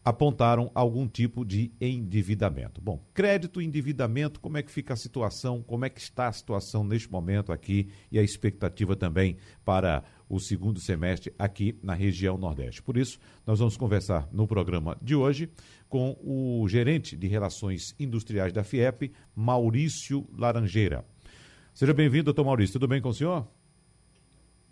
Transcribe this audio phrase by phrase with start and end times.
[0.07, 2.81] apontaram algum tipo de endividamento.
[2.81, 5.65] Bom, crédito e endividamento, como é que fica a situação?
[5.65, 10.39] Como é que está a situação neste momento aqui e a expectativa também para o
[10.39, 12.81] segundo semestre aqui na região Nordeste?
[12.85, 15.51] Por isso, nós vamos conversar no programa de hoje
[15.89, 21.05] com o gerente de Relações Industriais da FIEP, Maurício Laranjeira.
[21.75, 22.75] Seja bem-vindo, doutor Maurício.
[22.75, 23.56] Tudo bem com o senhor?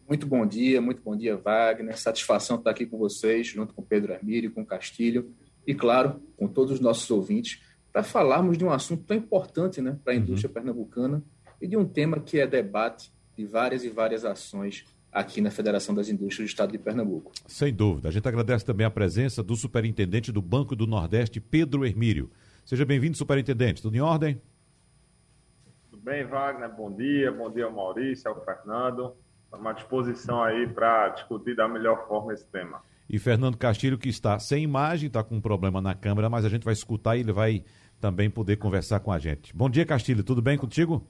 [0.08, 1.98] Muito bom dia, muito bom dia, Wagner.
[1.98, 5.32] Satisfação estar aqui com vocês, junto com Pedro Armírio, com Castilho
[5.66, 9.98] e, claro, com todos os nossos ouvintes, para falarmos de um assunto tão importante né,
[10.04, 10.22] para a uhum.
[10.22, 10.54] indústria uhum.
[10.54, 11.22] pernambucana
[11.60, 15.94] e de um tema que é debate de várias e várias ações aqui na Federação
[15.94, 17.32] das Indústrias do Estado de Pernambuco.
[17.46, 18.08] Sem dúvida.
[18.08, 22.30] A gente agradece também a presença do superintendente do Banco do Nordeste, Pedro Hermírio.
[22.64, 23.80] Seja bem-vindo, superintendente.
[23.80, 24.40] Tudo em ordem?
[26.04, 26.68] bem, Wagner?
[26.68, 27.32] Bom dia.
[27.32, 29.16] Bom dia ao Maurício, ao Fernando.
[29.54, 32.82] Estamos à disposição aí para discutir da melhor forma esse tema.
[33.08, 36.48] E Fernando Castilho, que está sem imagem, está com um problema na câmera, mas a
[36.48, 37.64] gente vai escutar e ele vai
[38.00, 39.54] também poder conversar com a gente.
[39.54, 40.24] Bom dia, Castilho.
[40.24, 41.06] Tudo bem contigo?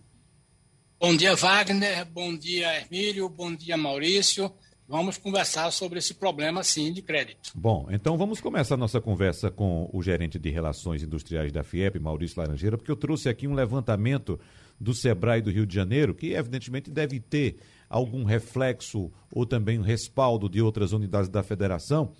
[1.00, 2.04] Bom dia, Wagner.
[2.04, 3.28] Bom dia, Hermílio.
[3.28, 4.53] Bom dia, Maurício.
[4.87, 7.53] Vamos conversar sobre esse problema, sim, de crédito.
[7.54, 11.99] Bom, então vamos começar a nossa conversa com o gerente de Relações Industriais da FIEP,
[11.99, 14.38] Maurício Laranjeira, porque eu trouxe aqui um levantamento
[14.78, 17.56] do SEBRAE do Rio de Janeiro, que evidentemente deve ter
[17.94, 22.10] algum reflexo ou também respaldo de outras unidades da federação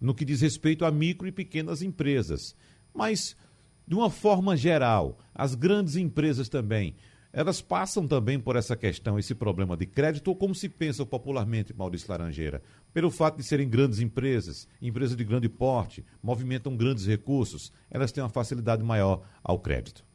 [0.00, 2.54] no que diz respeito a micro e pequenas empresas.
[2.94, 3.36] Mas,
[3.84, 6.94] de uma forma geral, as grandes empresas também,
[7.32, 11.74] elas passam também por essa questão, esse problema de crédito, ou como se pensa popularmente,
[11.76, 12.62] Maurício Laranjeira?
[12.94, 18.22] Pelo fato de serem grandes empresas, empresas de grande porte, movimentam grandes recursos, elas têm
[18.22, 20.06] uma facilidade maior ao crédito.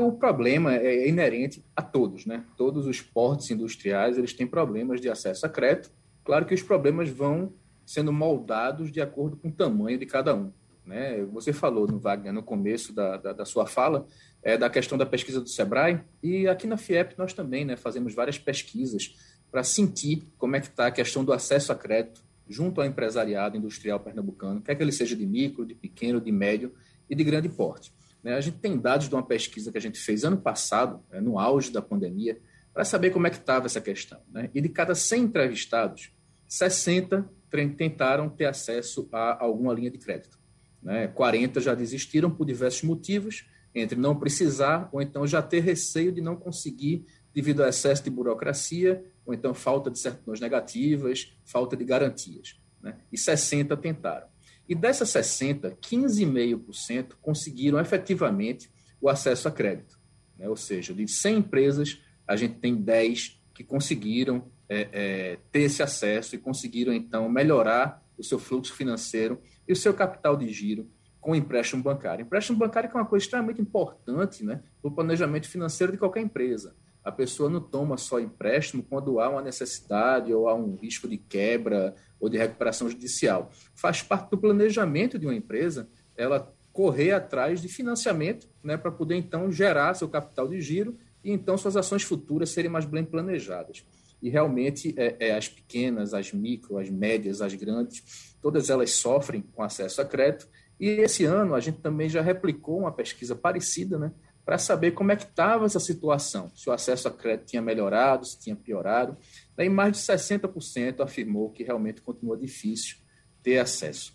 [0.00, 2.44] O problema é inerente a todos, né?
[2.56, 5.90] Todos os portos industriais eles têm problemas de acesso a crédito.
[6.24, 7.52] Claro que os problemas vão
[7.84, 10.52] sendo moldados de acordo com o tamanho de cada um.
[10.86, 11.24] Né?
[11.32, 14.06] Você falou no Wagner no começo da, da, da, sua fala
[14.42, 18.14] é, da questão da pesquisa do Sebrae e aqui na FIEP nós também né, fazemos
[18.14, 19.14] várias pesquisas
[19.50, 23.56] para sentir como é que está a questão do acesso a crédito junto ao empresariado
[23.56, 26.74] industrial pernambucano, quer que ele seja de micro, de pequeno, de médio
[27.08, 27.90] e de grande porte.
[28.24, 28.34] Né?
[28.34, 31.38] A gente tem dados de uma pesquisa que a gente fez ano passado, né, no
[31.38, 32.40] auge da pandemia,
[32.72, 34.20] para saber como é que estava essa questão.
[34.32, 34.50] Né?
[34.54, 36.10] E de cada 100 entrevistados,
[36.48, 37.28] 60
[37.76, 40.36] tentaram ter acesso a alguma linha de crédito.
[40.82, 41.06] Né?
[41.06, 46.20] 40 já desistiram por diversos motivos, entre não precisar ou então já ter receio de
[46.20, 51.84] não conseguir devido ao excesso de burocracia ou então falta de certidões negativas, falta de
[51.84, 52.60] garantias.
[52.82, 52.96] Né?
[53.12, 54.33] E 60 tentaram.
[54.68, 58.70] E dessas 60, 15,5% conseguiram efetivamente
[59.00, 59.98] o acesso a crédito.
[60.38, 60.48] Né?
[60.48, 65.82] Ou seja, de 100 empresas, a gente tem 10 que conseguiram é, é, ter esse
[65.82, 70.88] acesso e conseguiram, então, melhorar o seu fluxo financeiro e o seu capital de giro
[71.20, 72.22] com empréstimo bancário.
[72.22, 76.76] Empréstimo bancário é uma coisa extremamente importante né, para o planejamento financeiro de qualquer empresa.
[77.04, 81.18] A pessoa não toma só empréstimo quando há uma necessidade ou há um risco de
[81.18, 83.50] quebra ou de recuperação judicial.
[83.74, 89.16] Faz parte do planejamento de uma empresa ela correr atrás de financiamento né, para poder
[89.16, 93.84] então gerar seu capital de giro e então suas ações futuras serem mais bem planejadas.
[94.20, 99.42] E realmente é, é, as pequenas, as micro, as médias, as grandes, todas elas sofrem
[99.52, 100.48] com acesso a crédito.
[100.80, 104.12] E esse ano a gente também já replicou uma pesquisa parecida, né,
[104.44, 108.26] para saber como é que estava essa situação, se o acesso a crédito tinha melhorado,
[108.26, 109.16] se tinha piorado.
[109.56, 112.96] Daí mais de 60% afirmou que realmente continua difícil
[113.42, 114.12] ter acesso.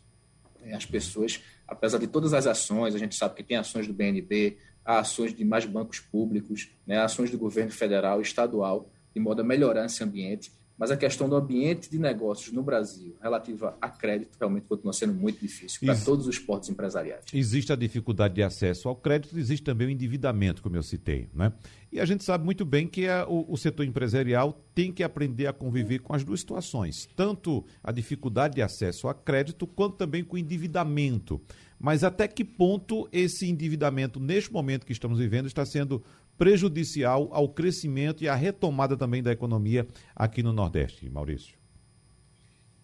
[0.74, 4.58] As pessoas, apesar de todas as ações, a gente sabe que tem ações do BNB,
[4.86, 9.42] há ações de mais bancos públicos, né, ações do governo federal e estadual, de modo
[9.42, 13.90] a melhorar esse ambiente, mas a questão do ambiente de negócios no Brasil, relativa a
[13.90, 17.26] crédito, realmente continua sendo muito difícil para todos os portos empresariais.
[17.34, 21.28] Existe a dificuldade de acesso ao crédito, existe também o endividamento, como eu citei.
[21.34, 21.52] Né?
[21.92, 25.48] E a gente sabe muito bem que a, o, o setor empresarial tem que aprender
[25.48, 30.24] a conviver com as duas situações, tanto a dificuldade de acesso a crédito, quanto também
[30.24, 31.42] com o endividamento.
[31.78, 36.04] Mas até que ponto esse endividamento, neste momento que estamos vivendo, está sendo
[36.40, 41.60] prejudicial ao crescimento e à retomada também da economia aqui no Nordeste, Maurício?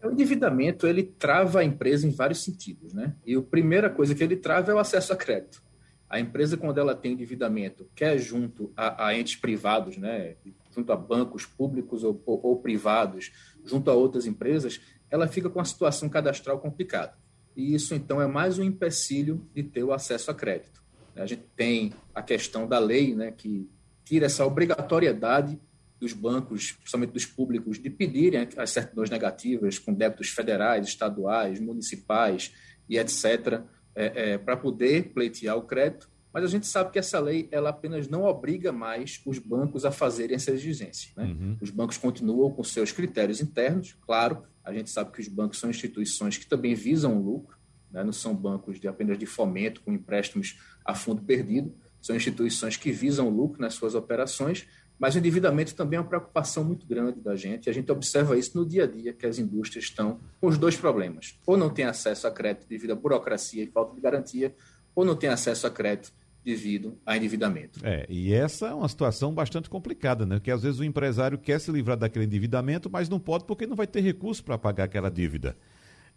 [0.04, 3.16] O endividamento ele trava a empresa em vários sentidos, né?
[3.26, 5.64] E a primeira coisa que ele trava é o acesso a crédito.
[6.08, 10.36] A empresa, quando ela tem endividamento, quer junto a, a entes privados, né?
[10.76, 13.32] junto a bancos públicos ou, ou, ou privados,
[13.64, 17.18] junto a outras empresas, ela fica com a situação cadastral complicada.
[17.56, 20.85] E isso, então, é mais um empecilho de ter o acesso a crédito.
[21.16, 23.70] A gente tem a questão da lei, né, que
[24.04, 25.60] tira essa obrigatoriedade
[26.00, 32.54] dos bancos, principalmente dos públicos, de pedirem as certidões negativas com débitos federais, estaduais, municipais
[32.90, 33.62] e etc.,
[33.98, 36.10] é, é, para poder pleitear o crédito.
[36.34, 39.92] Mas a gente sabe que essa lei ela apenas não obriga mais os bancos a
[39.92, 41.12] fazerem essa exigência.
[41.16, 41.28] Né?
[41.28, 41.58] Uhum.
[41.62, 44.44] Os bancos continuam com seus critérios internos, claro.
[44.62, 47.55] A gente sabe que os bancos são instituições que também visam o lucro,
[47.96, 48.04] né?
[48.04, 52.92] não são bancos de apenas de fomento com empréstimos a fundo perdido, são instituições que
[52.92, 54.68] visam lucro nas suas operações,
[55.00, 58.38] mas o endividamento também é uma preocupação muito grande da gente, e a gente observa
[58.38, 61.70] isso no dia a dia, que as indústrias estão com os dois problemas, ou não
[61.70, 64.54] tem acesso a crédito devido à burocracia e falta de garantia,
[64.94, 66.14] ou não tem acesso a crédito
[66.44, 67.80] devido a endividamento.
[67.84, 70.36] É, e essa é uma situação bastante complicada, né?
[70.36, 73.76] Porque às vezes o empresário quer se livrar daquele endividamento, mas não pode porque não
[73.76, 75.58] vai ter recurso para pagar aquela dívida.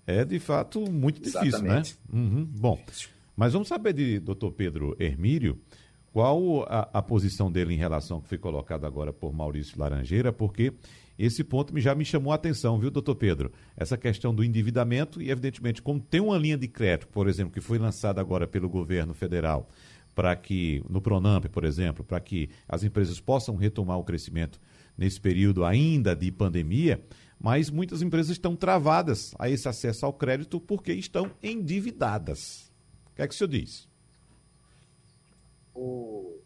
[0.09, 1.99] É de fato muito difícil, Exatamente.
[2.11, 2.19] né?
[2.19, 2.45] Uhum.
[2.47, 2.81] Bom,
[3.37, 5.61] mas vamos saber de doutor Pedro Hermílio
[6.11, 10.33] qual a, a, posição dele em relação ao que foi colocado agora por Maurício Laranjeira,
[10.33, 10.73] porque
[11.19, 13.53] esse ponto já me chamou a atenção, viu, doutor Pedro?
[13.77, 17.61] Essa questão do endividamento e, evidentemente, como tem uma linha de crédito, por exemplo, que
[17.61, 19.69] foi lançada agora pelo governo federal,
[20.15, 24.59] para que, no Pronamp, por exemplo, para que as empresas possam retomar o crescimento
[24.97, 26.99] nesse período ainda de pandemia,
[27.41, 32.69] mas muitas empresas estão travadas a esse acesso ao crédito porque estão endividadas
[33.19, 33.89] que é que o senhor diz?
[35.75, 36.41] O...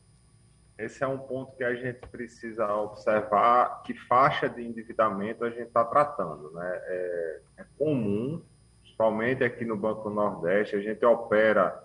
[0.78, 5.66] Esse é um ponto que a gente precisa observar que faixa de endividamento a gente
[5.66, 6.50] está tratando.
[6.50, 6.80] Né?
[6.86, 8.42] É, é, comum,
[8.80, 11.78] principalmente aqui no Banco Nordeste, a gente opera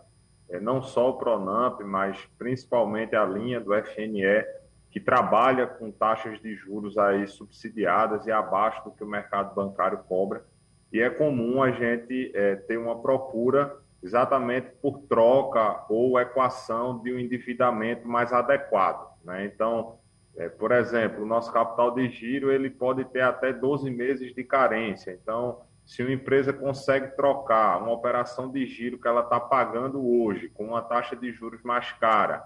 [0.50, 4.45] é, não só o Pronamp, mas principalmente a linha do FNE,
[4.92, 10.00] que trabalha com taxas de juros aí subsidiadas e abaixo do que o mercado bancário
[10.07, 10.44] cobra.
[10.92, 17.13] E é comum a gente é, ter uma procura exatamente por troca ou equação de
[17.13, 19.07] um endividamento mais adequado.
[19.24, 19.45] Né?
[19.45, 19.98] Então,
[20.38, 24.44] é, por exemplo, o nosso capital de giro ele pode ter até 12 meses de
[24.44, 25.12] carência.
[25.12, 30.50] Então, se uma empresa consegue trocar uma operação de giro que ela está pagando hoje
[30.50, 32.44] com uma taxa de juros mais cara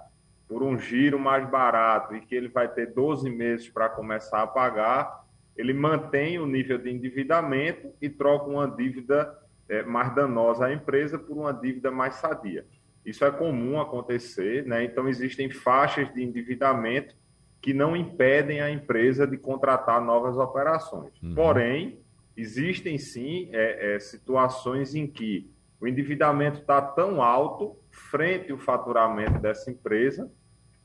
[0.52, 4.48] por um giro mais barato e que ele vai ter 12 meses para começar a
[4.48, 5.26] pagar,
[5.56, 9.34] ele mantém o nível de endividamento e troca uma dívida
[9.70, 12.66] é, mais danosa à empresa por uma dívida mais sadia.
[13.06, 14.84] Isso é comum acontecer, né?
[14.84, 17.16] então existem faixas de endividamento
[17.62, 21.14] que não impedem a empresa de contratar novas operações.
[21.24, 21.34] Uhum.
[21.34, 22.00] Porém,
[22.36, 29.40] existem sim é, é, situações em que o endividamento está tão alto frente ao faturamento
[29.40, 30.30] dessa empresa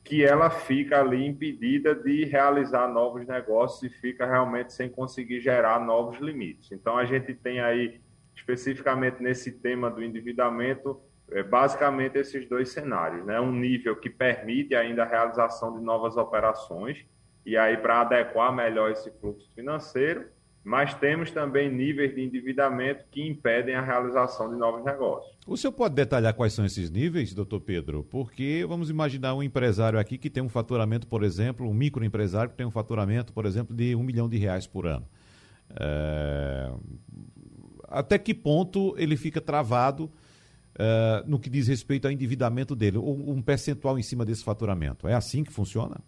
[0.07, 5.81] que ela fica ali impedida de realizar novos negócios e fica realmente sem conseguir gerar
[5.81, 6.71] novos limites.
[6.71, 7.99] Então a gente tem aí
[8.33, 10.97] especificamente nesse tema do endividamento,
[11.29, 13.37] é basicamente esses dois cenários, né?
[13.41, 17.05] Um nível que permite ainda a realização de novas operações
[17.45, 20.25] e aí para adequar melhor esse fluxo financeiro,
[20.67, 25.33] mas temos também níveis de endividamento que impedem a realização de novos negócios.
[25.47, 28.03] O senhor pode detalhar quais são esses níveis, doutor Pedro?
[28.03, 32.57] Porque vamos imaginar um empresário aqui que tem um faturamento, por exemplo, um microempresário que
[32.57, 35.07] tem um faturamento, por exemplo, de um milhão de reais por ano.
[35.79, 36.69] É
[37.87, 40.05] até que ponto ele fica travado
[40.75, 45.07] uh, no que diz respeito ao endividamento dele, ou um percentual em cima desse faturamento.
[45.07, 46.01] É assim que funciona?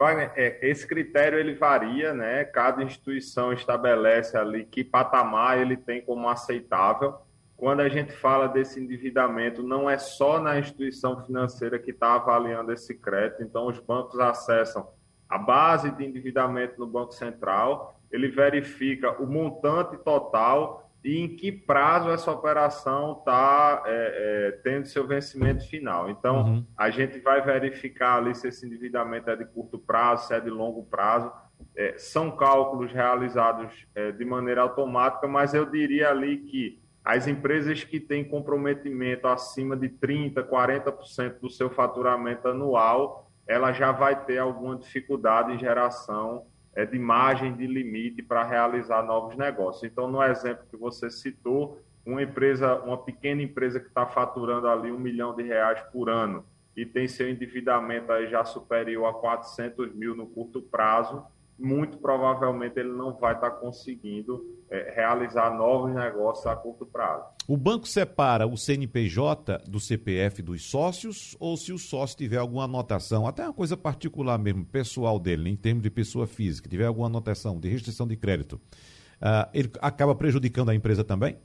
[0.00, 2.42] Wagner, é, esse critério ele varia, né?
[2.42, 7.18] Cada instituição estabelece ali que patamar ele tem como aceitável.
[7.54, 12.72] Quando a gente fala desse endividamento, não é só na instituição financeira que está avaliando
[12.72, 14.88] esse crédito, então os bancos acessam
[15.28, 21.50] a base de endividamento no Banco Central, ele verifica o montante total e em que
[21.50, 26.10] prazo essa operação está é, é, tendo seu vencimento final.
[26.10, 26.66] Então, uhum.
[26.76, 30.50] a gente vai verificar ali se esse endividamento é de curto prazo, se é de
[30.50, 31.32] longo prazo.
[31.74, 37.82] É, são cálculos realizados é, de maneira automática, mas eu diria ali que as empresas
[37.82, 44.38] que têm comprometimento acima de 30%, 40% do seu faturamento anual, ela já vai ter
[44.38, 49.84] alguma dificuldade em geração é, de margem de limite para realizar novos negócios.
[49.84, 54.90] Então, no exemplo que você citou, uma empresa, uma pequena empresa que está faturando ali
[54.90, 56.44] um milhão de reais por ano
[56.76, 61.22] e tem seu endividamento aí já superior a 400 mil no curto prazo,
[61.60, 67.24] muito provavelmente ele não vai estar conseguindo é, realizar novos negócios a curto prazo.
[67.46, 72.64] O banco separa o CNPJ do CPF dos sócios ou se o sócio tiver alguma
[72.64, 77.08] anotação, até uma coisa particular mesmo, pessoal dele, em termos de pessoa física, tiver alguma
[77.08, 81.38] anotação de restrição de crédito, uh, ele acaba prejudicando a empresa também?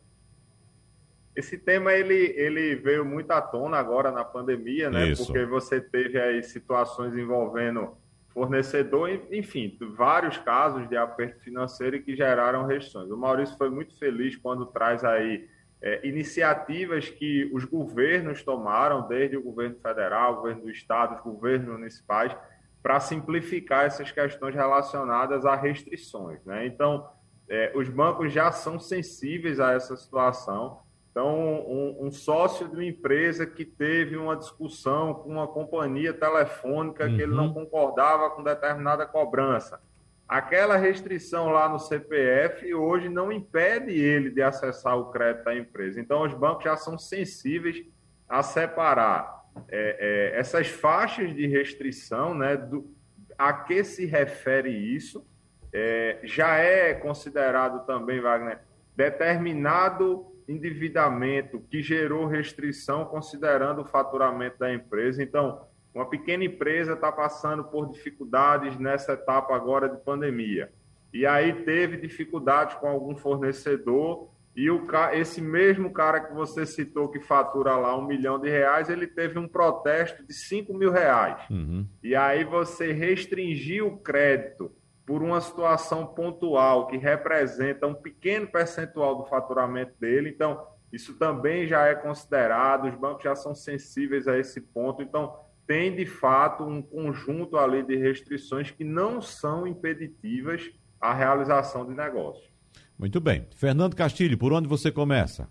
[1.36, 5.10] Esse tema ele, ele veio muito à tona agora na pandemia, né?
[5.10, 5.26] Isso.
[5.26, 7.98] Porque você teve aí situações envolvendo
[8.36, 13.10] fornecedor, enfim, vários casos de aperto financeiro que geraram restrições.
[13.10, 15.48] O Maurício foi muito feliz quando traz aí
[15.82, 21.22] é, iniciativas que os governos tomaram, desde o governo federal, o governo do estado, os
[21.22, 22.36] governos municipais,
[22.84, 26.44] para simplificar essas questões relacionadas a restrições.
[26.44, 26.68] Né?
[26.68, 27.10] Então,
[27.48, 30.82] é, os bancos já são sensíveis a essa situação
[31.16, 37.06] então, um, um, sócio de uma empresa que teve uma discussão com uma companhia telefônica
[37.06, 37.16] uhum.
[37.16, 37.54] que ele não uhum.
[37.54, 39.82] concordava com determinada cobrança.
[40.28, 46.02] Aquela restrição lá no CPF hoje não impede ele de acessar o crédito da empresa.
[46.02, 47.82] Então, os bancos já são sensíveis
[48.28, 52.94] a separar é, é, essas faixas de restrição, né, do,
[53.38, 55.26] a que se refere isso.
[55.72, 58.60] É, já é considerado também, Wagner,
[58.98, 65.24] determinado endividamento que gerou restrição considerando o faturamento da empresa.
[65.24, 65.62] Então,
[65.94, 70.72] uma pequena empresa está passando por dificuldades nessa etapa agora de pandemia.
[71.14, 77.10] E aí teve dificuldades com algum fornecedor e o, esse mesmo cara que você citou
[77.10, 81.42] que fatura lá um milhão de reais, ele teve um protesto de cinco mil reais.
[81.50, 81.86] Uhum.
[82.02, 84.72] E aí você restringiu o crédito
[85.06, 90.30] por uma situação pontual que representa um pequeno percentual do faturamento dele.
[90.30, 95.04] Então, isso também já é considerado, os bancos já são sensíveis a esse ponto.
[95.04, 101.86] Então, tem de fato um conjunto ali de restrições que não são impeditivas à realização
[101.86, 102.50] de negócios.
[102.98, 103.46] Muito bem.
[103.56, 105.50] Fernando Castilho, por onde você começa?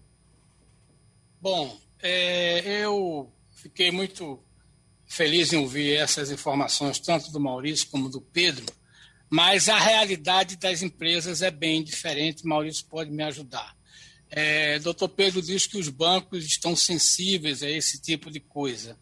[1.41, 4.43] Bom, é, eu fiquei muito
[5.07, 8.65] feliz em ouvir essas informações, tanto do Maurício como do Pedro
[9.31, 12.47] mas a realidade das empresas é bem diferente.
[12.47, 13.75] Maurício pode me ajudar.
[14.31, 18.99] É, Doutor Pedro diz que os bancos estão sensíveis a esse tipo de coisa.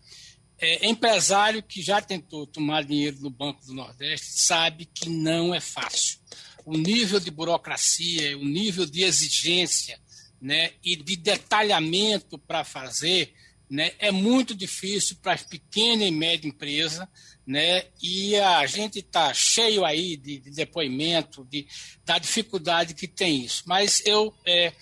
[0.58, 5.60] É, empresário que já tentou tomar dinheiro no Banco do Nordeste sabe que não é
[5.60, 6.18] fácil.
[6.64, 9.98] O nível de burocracia, o nível de exigência
[10.40, 13.34] né, e de detalhamento para fazer
[13.68, 17.08] né, é muito difícil para as pequenas e médias empresas
[17.46, 17.84] né?
[18.02, 21.66] E a gente está cheio aí de, de, depoimento de,
[22.04, 23.64] da dificuldade que tem isso.
[23.66, 24.72] Mas eu, é,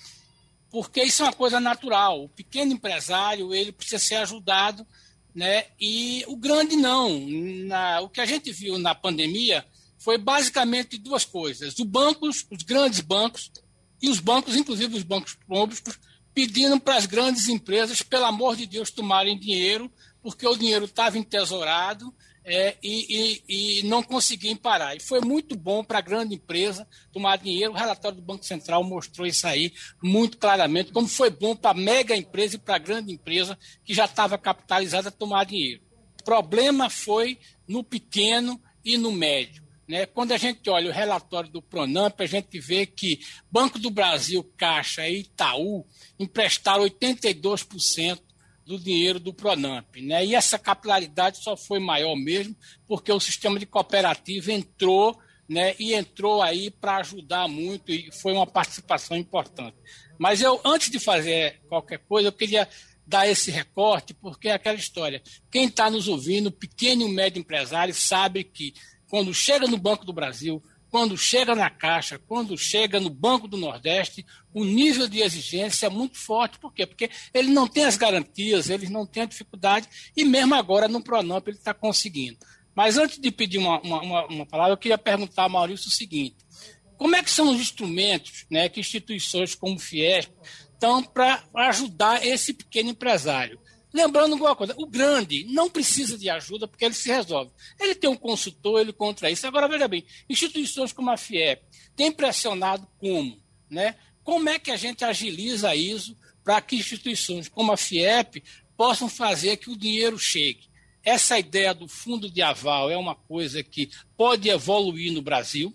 [0.70, 2.24] porque isso é uma coisa natural.
[2.24, 4.86] O pequeno empresário ele precisa ser ajudado,
[5.34, 5.64] né?
[5.80, 7.18] E o grande não.
[7.66, 9.64] Na, o que a gente viu na pandemia
[9.98, 13.50] foi basicamente duas coisas: os bancos, os grandes bancos
[14.02, 15.98] e os bancos, inclusive os bancos públicos,
[16.34, 19.90] pedindo para as grandes empresas, pelo amor de Deus, tomarem dinheiro,
[20.22, 24.96] porque o dinheiro estava entesourado é, e, e, e, não conseguiam parar.
[24.96, 27.72] E foi muito bom para a grande empresa tomar dinheiro.
[27.72, 31.80] O relatório do Banco Central mostrou isso aí muito claramente, como foi bom para a
[31.80, 35.82] mega empresa e para a grande empresa que já estava capitalizada tomar dinheiro.
[36.20, 39.62] O problema foi no pequeno e no médio.
[39.90, 40.06] Né?
[40.06, 43.18] Quando a gente olha o relatório do Pronamp, a gente vê que
[43.50, 45.84] Banco do Brasil, Caixa e Itaú
[46.18, 48.20] emprestaram 82%
[48.70, 49.96] do dinheiro do Pronamp.
[49.96, 50.24] Né?
[50.26, 52.54] E essa capilaridade só foi maior mesmo
[52.86, 58.32] porque o sistema de cooperativa entrou né, e entrou aí para ajudar muito e foi
[58.32, 59.76] uma participação importante.
[60.16, 62.68] Mas eu, antes de fazer qualquer coisa, eu queria
[63.04, 65.20] dar esse recorte, porque é aquela história.
[65.50, 68.72] Quem está nos ouvindo, pequeno e médio empresário, sabe que
[69.08, 73.56] quando chega no Banco do Brasil, quando chega na Caixa, quando chega no Banco do
[73.56, 76.58] Nordeste, o nível de exigência é muito forte.
[76.58, 76.84] Por quê?
[76.84, 81.02] Porque ele não tem as garantias, ele não tem a dificuldade, e mesmo agora no
[81.02, 82.38] Pronamp ele está conseguindo.
[82.74, 86.36] Mas antes de pedir uma, uma, uma, palavra, eu queria perguntar a Maurício o seguinte:
[86.96, 90.32] como é que são os instrumentos né, que instituições como o Fiesp
[90.72, 93.60] estão para ajudar esse pequeno empresário?
[93.92, 97.50] Lembrando alguma coisa, o grande não precisa de ajuda porque ele se resolve.
[97.78, 99.46] Ele tem um consultor, ele contra isso.
[99.46, 101.62] Agora, veja bem, instituições como a FIEP
[101.96, 103.42] têm pressionado como?
[103.68, 103.96] Né?
[104.22, 108.42] Como é que a gente agiliza isso para que instituições como a FIEP
[108.76, 110.70] possam fazer que o dinheiro chegue?
[111.02, 115.74] Essa ideia do fundo de aval é uma coisa que pode evoluir no Brasil?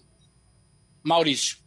[1.03, 1.64] Maurício.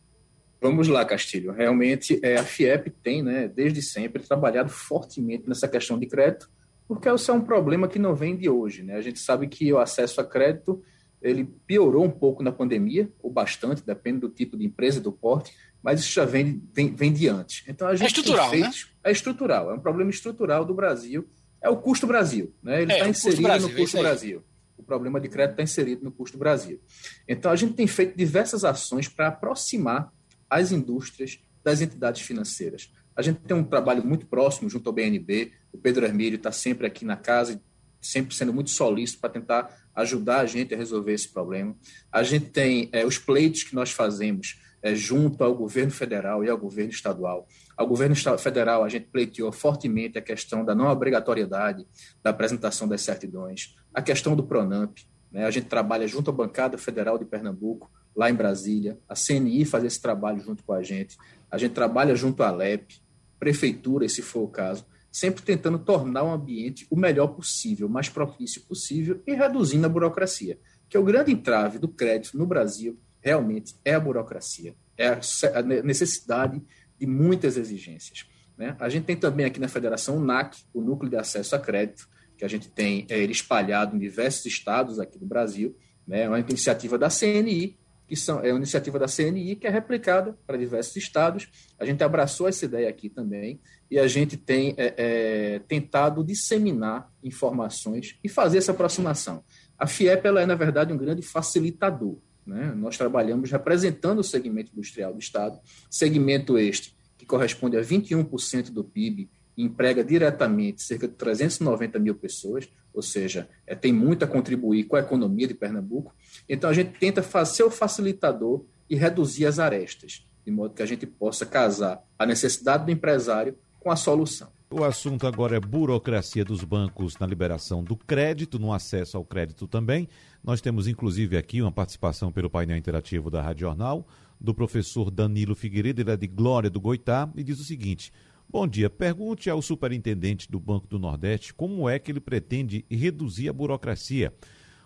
[0.60, 1.52] Vamos lá, Castilho.
[1.52, 6.50] Realmente, é, a FIEP tem, né, desde sempre, trabalhado fortemente nessa questão de crédito,
[6.86, 8.82] porque isso é um problema que não vem de hoje.
[8.82, 8.94] Né?
[8.94, 10.82] A gente sabe que o acesso a crédito
[11.20, 15.12] ele piorou um pouco na pandemia, ou bastante, depende do tipo de empresa e do
[15.12, 17.64] porte, mas isso já vem, vem, vem de antes.
[17.68, 18.72] Então, a é gente é estrutural, feito, né?
[19.04, 21.28] É estrutural, é um problema estrutural do Brasil,
[21.60, 22.54] é o custo Brasil.
[22.62, 22.82] Né?
[22.82, 24.44] Ele está é, inserido Brasil, no custo Brasil.
[24.76, 26.80] O problema de crédito está inserido no custo Brasil.
[27.26, 30.12] Então, a gente tem feito diversas ações para aproximar
[30.48, 32.92] as indústrias das entidades financeiras.
[33.14, 36.86] A gente tem um trabalho muito próximo junto ao BNB, o Pedro Hermílio está sempre
[36.86, 37.60] aqui na casa,
[38.00, 41.76] sempre sendo muito solícito para tentar ajudar a gente a resolver esse problema.
[42.12, 46.48] A gente tem é, os pleitos que nós fazemos é, junto ao governo federal e
[46.48, 47.48] ao governo estadual.
[47.76, 51.86] Ao governo federal, a gente pleiteou fortemente a questão da não obrigatoriedade
[52.22, 55.00] da apresentação das certidões, a questão do PRONAMP.
[55.32, 55.44] Né?
[55.44, 59.84] A gente trabalha junto à bancada federal de Pernambuco lá em Brasília, a CNI faz
[59.84, 61.16] esse trabalho junto com a gente,
[61.48, 63.00] a gente trabalha junto à LEP,
[63.38, 68.08] prefeitura, se for o caso, sempre tentando tornar o ambiente o melhor possível, o mais
[68.08, 70.58] propício possível e reduzindo a burocracia,
[70.88, 75.06] que é o grande entrave do crédito no Brasil, realmente é a burocracia, é
[75.54, 76.60] a necessidade
[76.98, 78.26] de muitas exigências.
[78.56, 78.76] Né?
[78.80, 82.08] A gente tem também aqui na Federação o NAC, o Núcleo de Acesso a Crédito,
[82.36, 86.22] que a gente tem é, ele espalhado em diversos estados aqui do Brasil, né?
[86.22, 87.77] é uma iniciativa da CNI,
[88.08, 91.46] que são, é uma iniciativa da CNI que é replicada para diversos estados.
[91.78, 93.60] A gente abraçou essa ideia aqui também
[93.90, 99.44] e a gente tem é, é, tentado disseminar informações e fazer essa aproximação.
[99.78, 102.16] A FIEP ela é, na verdade, um grande facilitador.
[102.46, 102.72] Né?
[102.74, 108.82] Nós trabalhamos representando o segmento industrial do Estado, segmento este que corresponde a 21% do
[108.82, 109.28] PIB
[109.62, 114.96] emprega diretamente cerca de 390 mil pessoas, ou seja, é, tem muito a contribuir com
[114.96, 116.14] a economia de Pernambuco.
[116.48, 120.86] Então, a gente tenta fazer o facilitador e reduzir as arestas, de modo que a
[120.86, 124.48] gente possa casar a necessidade do empresário com a solução.
[124.70, 129.66] O assunto agora é burocracia dos bancos na liberação do crédito, no acesso ao crédito
[129.66, 130.06] também.
[130.44, 134.06] Nós temos, inclusive, aqui uma participação pelo painel interativo da Rádio Jornal,
[134.40, 138.12] do professor Danilo Figueiredo, ele é de Glória do Goitá, e diz o seguinte:
[138.50, 138.88] Bom dia.
[138.88, 144.32] Pergunte ao superintendente do Banco do Nordeste como é que ele pretende reduzir a burocracia.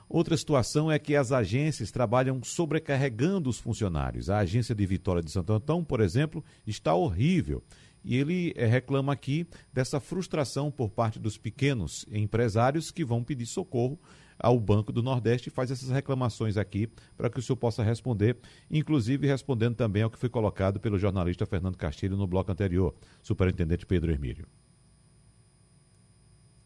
[0.08, 4.28] Outra situação é que as agências trabalham sobrecarregando os funcionários.
[4.28, 7.62] A agência de Vitória de Santo Antão, por exemplo, está horrível.
[8.04, 13.46] E ele é, reclama aqui dessa frustração por parte dos pequenos empresários que vão pedir
[13.46, 13.96] socorro
[14.42, 18.36] ao Banco do Nordeste e faz essas reclamações aqui para que o senhor possa responder,
[18.70, 23.86] inclusive respondendo também ao que foi colocado pelo jornalista Fernando Castilho no bloco anterior, superintendente
[23.86, 24.46] Pedro Hermílio.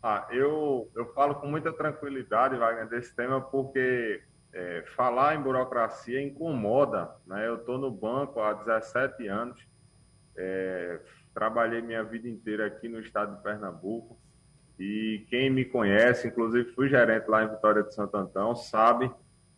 [0.03, 6.23] Ah, eu, eu falo com muita tranquilidade, Wagner, desse tema, porque é, falar em burocracia
[6.23, 7.11] incomoda.
[7.27, 7.47] Né?
[7.47, 9.61] Eu estou no banco há 17 anos,
[10.37, 11.01] é,
[11.35, 14.19] trabalhei minha vida inteira aqui no estado de Pernambuco,
[14.79, 19.11] e quem me conhece, inclusive fui gerente lá em Vitória de Santo Antão, sabe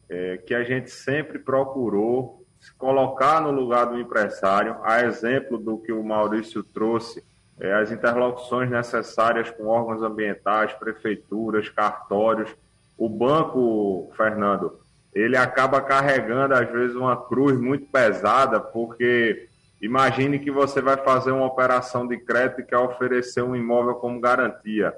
[0.09, 5.79] é, que a gente sempre procurou se colocar no lugar do empresário, a exemplo do
[5.79, 7.23] que o Maurício trouxe,
[7.61, 12.55] é, as interlocuções necessárias com órgãos ambientais, prefeituras, cartórios.
[12.97, 14.79] O banco, Fernando,
[15.13, 19.49] ele acaba carregando, às vezes, uma cruz muito pesada, porque
[19.81, 24.21] imagine que você vai fazer uma operação de crédito e quer oferecer um imóvel como
[24.21, 24.95] garantia.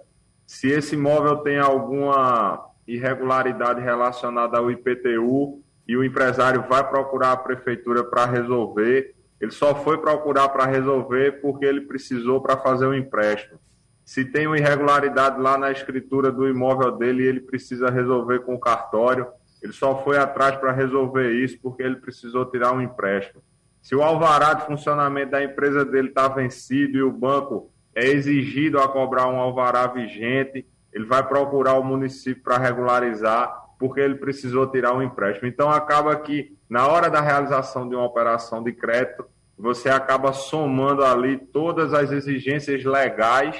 [0.50, 7.36] Se esse imóvel tem alguma irregularidade relacionada ao IPTU e o empresário vai procurar a
[7.36, 12.90] prefeitura para resolver, ele só foi procurar para resolver porque ele precisou para fazer o
[12.90, 13.60] um empréstimo.
[14.04, 18.56] Se tem uma irregularidade lá na escritura do imóvel dele e ele precisa resolver com
[18.56, 19.28] o cartório,
[19.62, 23.40] ele só foi atrás para resolver isso porque ele precisou tirar um empréstimo.
[23.80, 28.78] Se o alvará de funcionamento da empresa dele está vencido e o banco é exigido
[28.78, 33.58] a cobrar um alvará vigente, ele vai procurar o município para regularizar.
[33.78, 35.48] porque ele precisou tirar um empréstimo.
[35.48, 39.24] Então, acaba que, na hora da realização de uma operação de crédito,
[39.56, 43.56] você acaba somando ali todas as exigências legais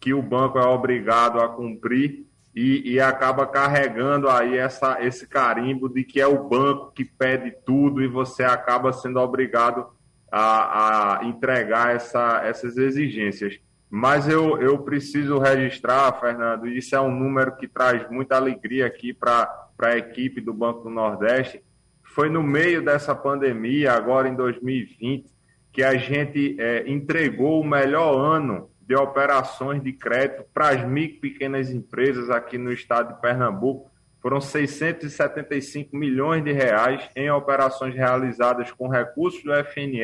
[0.00, 5.88] que o banco é obrigado a cumprir e, e, acaba carregando aí essa, esse carimbo
[5.88, 9.86] de que é o banco que pede tudo e você acaba sendo obrigado
[10.30, 13.58] a, a entregar essa, essas exigências.
[13.88, 19.14] Mas eu, eu preciso registrar, Fernando, isso é um número que traz muita alegria aqui
[19.14, 21.62] para a equipe do Banco do Nordeste.
[22.02, 25.30] Foi no meio dessa pandemia, agora em 2020,
[25.72, 31.18] que a gente é, entregou o melhor ano de operações de crédito para as micro
[31.18, 33.90] e pequenas empresas aqui no estado de Pernambuco.
[34.26, 40.02] Foram 675 milhões de reais em operações realizadas com recursos do FNE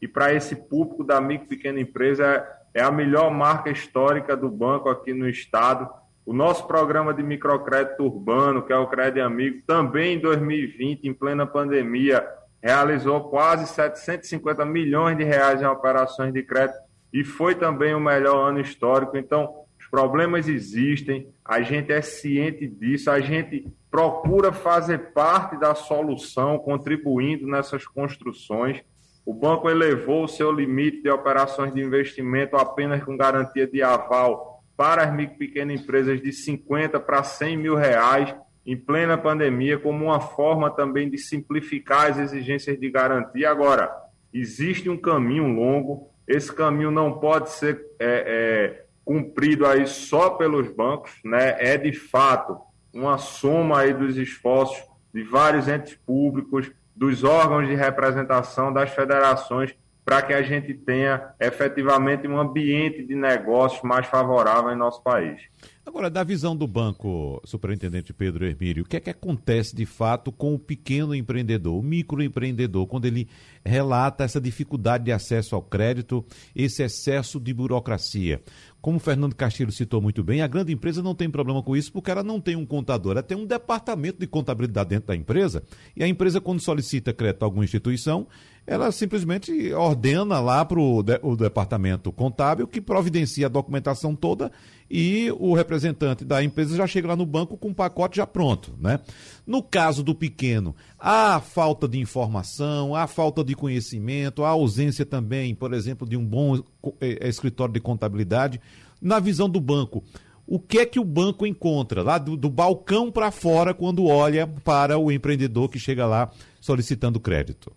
[0.00, 4.48] e para esse público da micro e pequena empresa é a melhor marca histórica do
[4.48, 5.90] banco aqui no estado.
[6.24, 11.12] O nosso programa de microcrédito urbano, que é o Crédito Amigo, também em 2020, em
[11.12, 12.24] plena pandemia,
[12.62, 16.78] realizou quase 750 milhões de reais em operações de crédito
[17.12, 19.16] e foi também o melhor ano histórico.
[19.16, 26.58] Então, problemas existem, a gente é ciente disso, a gente procura fazer parte da solução,
[26.58, 28.82] contribuindo nessas construções.
[29.24, 34.62] O banco elevou o seu limite de operações de investimento apenas com garantia de aval
[34.76, 39.78] para as micro e pequenas empresas de 50 para 100 mil reais em plena pandemia,
[39.78, 43.50] como uma forma também de simplificar as exigências de garantia.
[43.50, 43.90] Agora,
[44.32, 50.70] existe um caminho longo, esse caminho não pode ser é, é, cumprido aí só pelos
[50.70, 51.56] bancos, né?
[51.58, 52.58] É de fato
[52.92, 59.74] uma soma aí dos esforços de vários entes públicos, dos órgãos de representação, das federações,
[60.04, 65.40] para que a gente tenha efetivamente um ambiente de negócios mais favorável em nosso país.
[65.88, 70.30] Agora, da visão do banco, superintendente Pedro Hermílio, o que é que acontece de fato
[70.30, 73.26] com o pequeno empreendedor, o microempreendedor, quando ele
[73.64, 76.22] relata essa dificuldade de acesso ao crédito,
[76.54, 78.42] esse excesso de burocracia?
[78.88, 81.92] Como o Fernando Castilho citou muito bem, a grande empresa não tem problema com isso
[81.92, 85.62] porque ela não tem um contador, ela tem um departamento de contabilidade dentro da empresa
[85.94, 88.26] e a empresa, quando solicita crédito a alguma instituição,
[88.66, 94.50] ela simplesmente ordena lá para o de, departamento contábil que providencia a documentação toda
[94.90, 98.74] e o representante da empresa já chega lá no banco com o pacote já pronto,
[98.80, 99.00] né?
[99.46, 105.54] No caso do pequeno, há falta de informação, há falta de conhecimento, há ausência também,
[105.54, 108.60] por exemplo, de um bom eh, eh, escritório de contabilidade.
[109.00, 110.02] Na visão do banco,
[110.46, 114.46] o que é que o banco encontra lá do, do balcão para fora quando olha
[114.46, 117.70] para o empreendedor que chega lá solicitando crédito?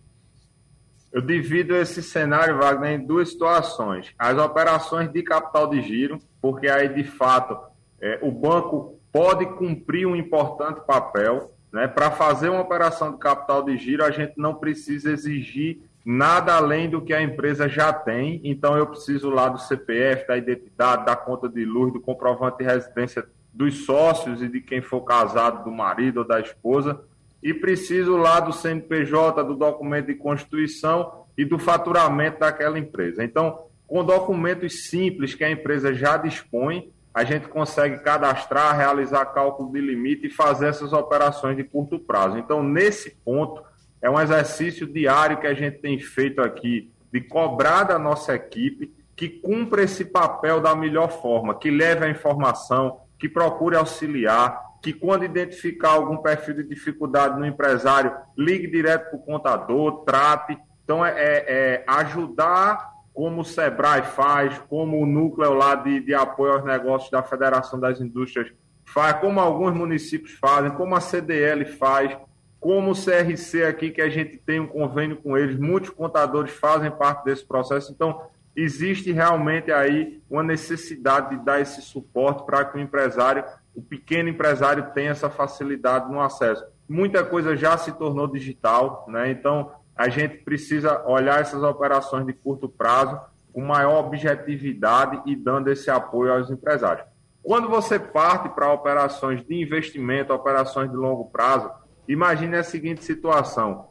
[1.12, 4.14] Eu divido esse cenário, Wagner, em duas situações.
[4.18, 7.58] As operações de capital de giro, porque aí, de fato,
[8.00, 11.52] é, o banco pode cumprir um importante papel.
[11.70, 11.86] Né?
[11.86, 16.88] Para fazer uma operação de capital de giro, a gente não precisa exigir nada além
[16.88, 18.40] do que a empresa já tem.
[18.42, 22.64] Então, eu preciso lá do CPF, da identidade, da conta de luz, do comprovante de
[22.64, 26.98] residência dos sócios e de quem for casado, do marido ou da esposa
[27.42, 33.24] e preciso lá do CNPJ, do documento de constituição e do faturamento daquela empresa.
[33.24, 39.70] Então, com documentos simples que a empresa já dispõe, a gente consegue cadastrar, realizar cálculo
[39.72, 42.38] de limite e fazer essas operações de curto prazo.
[42.38, 43.62] Então, nesse ponto,
[44.00, 48.92] é um exercício diário que a gente tem feito aqui de cobrar da nossa equipe
[49.14, 54.92] que cumpra esse papel da melhor forma, que leve a informação, que procure auxiliar, que
[54.92, 60.58] quando identificar algum perfil de dificuldade no empresário, ligue direto para o contador, trate.
[60.82, 66.12] Então, é, é, é, ajudar como o SEBRAE faz, como o núcleo lá de, de
[66.12, 68.52] apoio aos negócios da Federação das Indústrias
[68.84, 72.16] faz, como alguns municípios fazem, como a CDL faz,
[72.60, 76.90] como o CRC aqui, que a gente tem um convênio com eles, muitos contadores fazem
[76.90, 77.92] parte desse processo.
[77.92, 78.22] Então,
[78.54, 84.28] existe realmente aí uma necessidade de dar esse suporte para que o empresário o pequeno
[84.28, 86.64] empresário tem essa facilidade no acesso.
[86.88, 89.30] Muita coisa já se tornou digital, né?
[89.30, 93.18] então a gente precisa olhar essas operações de curto prazo
[93.52, 97.06] com maior objetividade e dando esse apoio aos empresários.
[97.42, 101.70] Quando você parte para operações de investimento, operações de longo prazo,
[102.08, 103.88] imagine a seguinte situação: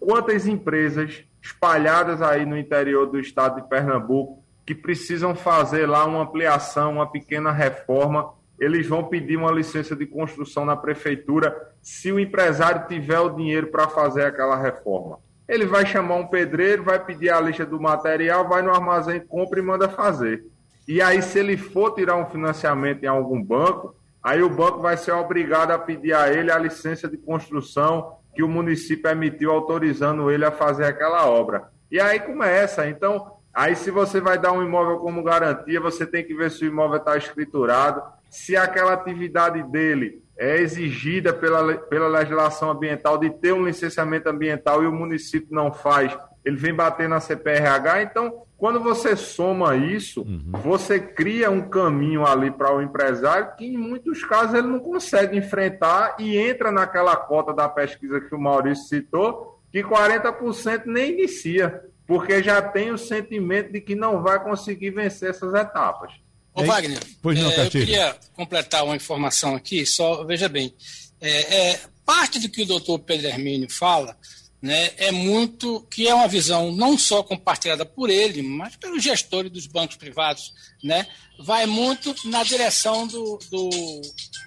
[0.00, 6.22] quantas empresas espalhadas aí no interior do estado de Pernambuco que precisam fazer lá uma
[6.22, 12.20] ampliação, uma pequena reforma eles vão pedir uma licença de construção na prefeitura se o
[12.20, 15.18] empresário tiver o dinheiro para fazer aquela reforma.
[15.48, 19.58] Ele vai chamar um pedreiro, vai pedir a lista do material, vai no armazém, compra
[19.58, 20.44] e manda fazer.
[20.86, 24.96] E aí, se ele for tirar um financiamento em algum banco, aí o banco vai
[24.96, 30.30] ser obrigado a pedir a ele a licença de construção que o município emitiu autorizando
[30.30, 31.68] ele a fazer aquela obra.
[31.90, 32.88] E aí começa.
[32.88, 36.64] Então, aí se você vai dar um imóvel como garantia, você tem que ver se
[36.64, 38.02] o imóvel está escriturado,
[38.34, 44.82] se aquela atividade dele é exigida pela, pela legislação ambiental de ter um licenciamento ambiental
[44.82, 48.02] e o município não faz, ele vem bater na CPRH.
[48.02, 50.50] Então, quando você soma isso, uhum.
[50.54, 55.38] você cria um caminho ali para o empresário que, em muitos casos, ele não consegue
[55.38, 61.84] enfrentar e entra naquela cota da pesquisa que o Maurício citou, que 40% nem inicia,
[62.04, 66.24] porque já tem o sentimento de que não vai conseguir vencer essas etapas.
[66.54, 70.72] Ô, Wagner, pois não, é, eu queria completar uma informação aqui, só veja bem.
[71.20, 74.16] É, é, parte do que o doutor Pedro Hermínio fala
[74.64, 79.52] né, é muito, que é uma visão não só compartilhada por ele, mas pelos gestores
[79.52, 81.06] dos bancos privados, né,
[81.38, 83.70] vai muito na direção do, do,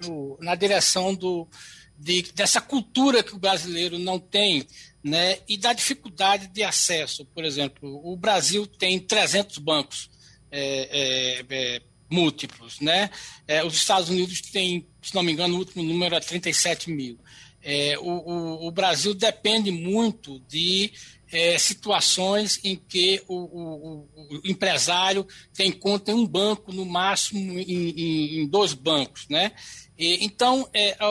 [0.02, 1.48] do na direção do,
[2.00, 4.66] de, dessa cultura que o brasileiro não tem,
[5.04, 7.24] né, e da dificuldade de acesso.
[7.24, 10.10] Por exemplo, o Brasil tem 300 bancos
[10.52, 13.10] é, é, é, múltiplos, né?
[13.48, 17.20] É, os Estados Unidos têm, se não me engano, o último número é 37 mil.
[17.62, 20.92] É, o, o, o, Brasil depende muito de
[21.32, 27.40] é, situações em que o, o, o, empresário tem conta em um banco, no máximo
[27.60, 29.28] em, em, em dois bancos.
[29.30, 29.52] Né?
[29.98, 31.08] E, então, é, a,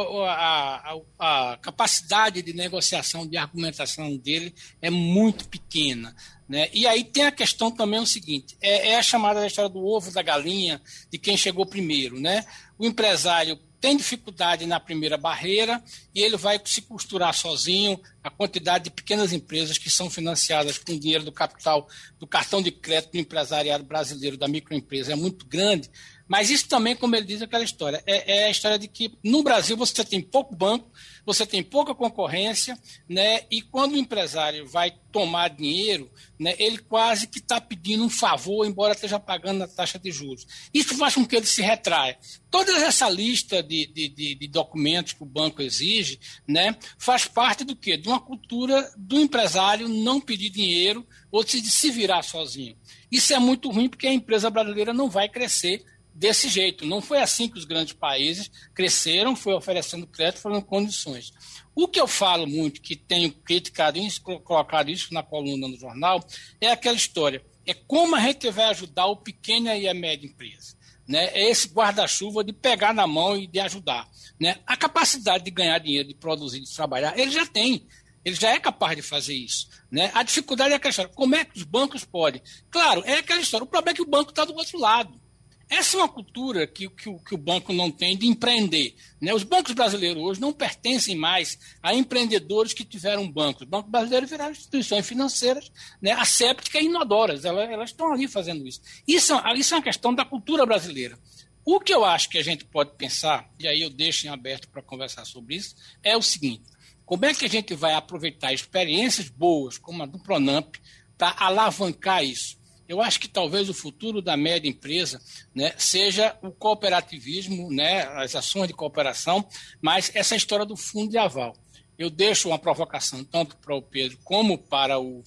[1.19, 6.15] a, a, capacidade de negociação, de argumentação dele é muito pequena.
[6.49, 6.69] Né?
[6.73, 10.13] E aí tem a questão também o seguinte: é, é a chamada história do ovo
[10.13, 12.21] da galinha, de quem chegou primeiro.
[12.21, 12.45] Né?
[12.79, 15.81] O empresário tem dificuldade na primeira barreira
[16.13, 20.99] e ele vai se costurar sozinho a quantidade de pequenas empresas que são financiadas com
[20.99, 21.87] dinheiro do capital
[22.19, 25.89] do cartão de crédito do empresariado brasileiro, da microempresa, é muito grande.
[26.29, 28.03] Mas isso também, como ele diz, é aquela história.
[28.07, 30.91] É, é a história de que no Brasil você tem pouco banco,
[31.25, 33.43] você tem pouca concorrência, né?
[33.51, 38.67] E quando o empresário vai tomar dinheiro, né, ele quase que está pedindo um favor,
[38.67, 40.47] embora esteja pagando a taxa de juros.
[40.75, 42.19] Isso faz com que ele se retraia.
[42.51, 47.65] Toda essa lista de, de, de, de documentos que o banco exige, né, faz parte
[47.65, 47.97] do quê?
[47.97, 52.77] De uma cultura do empresário não pedir dinheiro ou de se virar sozinho.
[53.11, 55.83] Isso é muito ruim porque a empresa brasileira não vai crescer
[56.17, 56.87] desse jeito.
[56.87, 61.33] Não foi assim que os grandes países cresceram, foi oferecendo crédito, foram condições.
[61.75, 64.11] O que eu falo muito, que tenho criticado e
[64.43, 66.25] colocado isso na coluna no jornal,
[66.61, 67.45] é aquela história.
[67.67, 70.75] É como a gente vai ajudar o pequeno e a média empresa.
[71.07, 71.27] Né?
[71.35, 74.09] É esse guarda-chuva de pegar na mão e de ajudar.
[74.41, 74.59] Né?
[74.67, 77.87] A capacidade de ganhar dinheiro, de produzir, de trabalhar, ele já tem.
[78.25, 79.69] Ele já é capaz de fazer isso.
[79.91, 80.11] Né?
[80.15, 81.13] A dificuldade é aquela história.
[81.15, 82.43] Como é que os bancos podem?
[82.71, 83.65] Claro, é aquela história.
[83.65, 85.21] O problema é que o banco está do outro lado.
[85.69, 88.95] Essa é uma cultura que, que, que, o banco não tem de empreender.
[89.21, 89.35] Né?
[89.35, 93.63] Os bancos brasileiros hoje não pertencem mais a empreendedores que tiveram bancos.
[93.63, 97.45] Os bancos brasileiros viraram instituições financeiras né, assépticas e inodoras.
[97.45, 98.81] Elas, elas estão ali fazendo isso.
[99.09, 101.19] Isso, isso é uma questão da cultura brasileira.
[101.65, 104.69] O que eu acho que a gente pode pensar, e aí eu deixo em aberto
[104.69, 106.63] para conversar sobre isso, é o seguinte:
[107.05, 110.77] como é que a gente vai aproveitar experiências boas, como a do Pronamp,
[111.19, 112.57] para alavancar isso?
[112.89, 115.21] Eu acho que talvez o futuro da média empresa
[115.55, 119.47] né, seja o cooperativismo, né, as ações de cooperação,
[119.81, 121.57] mas essa história do fundo de aval.
[121.99, 125.25] Eu deixo uma provocação tanto para o Pedro como para o,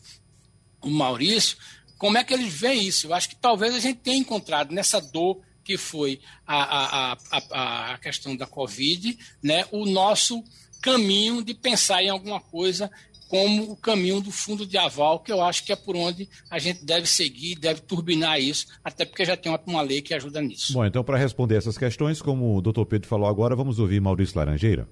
[0.82, 1.58] o Maurício,
[1.98, 3.08] como é que eles veem isso?
[3.08, 7.94] Eu acho que talvez a gente tenha encontrado nessa dor que foi a, a, a,
[7.94, 10.44] a questão da Covid, né, o nosso
[10.82, 12.90] caminho de pensar em alguma coisa
[13.30, 16.58] como o caminho do fundo de aval, que eu acho que é por onde a
[16.58, 20.42] gente deve seguir, deve turbinar isso, até porque já tem uma, uma lei que ajuda
[20.42, 20.74] nisso.
[20.74, 24.36] Bom, então, para responder essas questões, como o doutor Pedro falou agora, vamos ouvir Maurício
[24.36, 24.90] Laranjeira.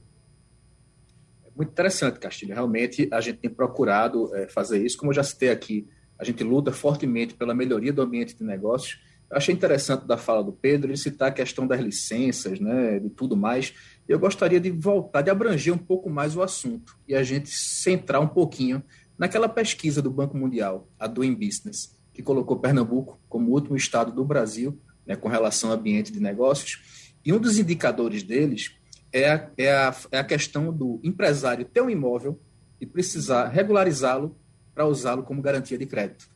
[1.48, 2.54] É muito interessante, Castilho.
[2.54, 5.00] Realmente, a gente tem procurado é, fazer isso.
[5.00, 5.88] Como eu já citei aqui,
[6.20, 9.00] a gente luta fortemente pela melhoria do ambiente de negócios.
[9.32, 13.10] Eu achei interessante da fala do Pedro ele citar a questão das licenças, né, de
[13.10, 13.74] tudo mais
[14.08, 18.22] eu gostaria de voltar, de abranger um pouco mais o assunto e a gente centrar
[18.22, 18.82] um pouquinho
[19.18, 24.12] naquela pesquisa do Banco Mundial, a Doing Business, que colocou Pernambuco como o último estado
[24.12, 27.14] do Brasil né, com relação ao ambiente de negócios.
[27.26, 28.76] E um dos indicadores deles
[29.12, 32.40] é a, é a, é a questão do empresário ter um imóvel
[32.80, 34.38] e precisar regularizá-lo
[34.74, 36.30] para usá-lo como garantia de crédito.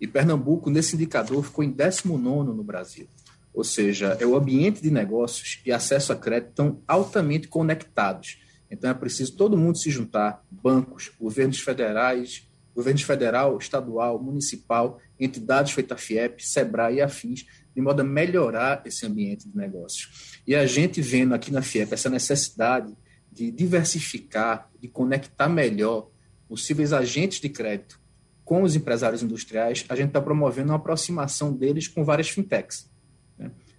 [0.00, 3.06] E Pernambuco, nesse indicador, ficou em 19 no Brasil.
[3.52, 8.38] Ou seja, é o ambiente de negócios e acesso a crédito estão altamente conectados.
[8.70, 15.72] Então é preciso todo mundo se juntar, bancos, governos federais, governos federal, estadual, municipal, entidades
[15.72, 20.40] feitas a FIEP, SEBRAE e afins, de modo a melhorar esse ambiente de negócios.
[20.46, 22.96] E a gente vendo aqui na FIEP essa necessidade
[23.30, 26.10] de diversificar, de conectar melhor
[26.48, 28.00] possíveis agentes de crédito
[28.44, 32.90] com os empresários industriais, a gente está promovendo uma aproximação deles com várias fintechs.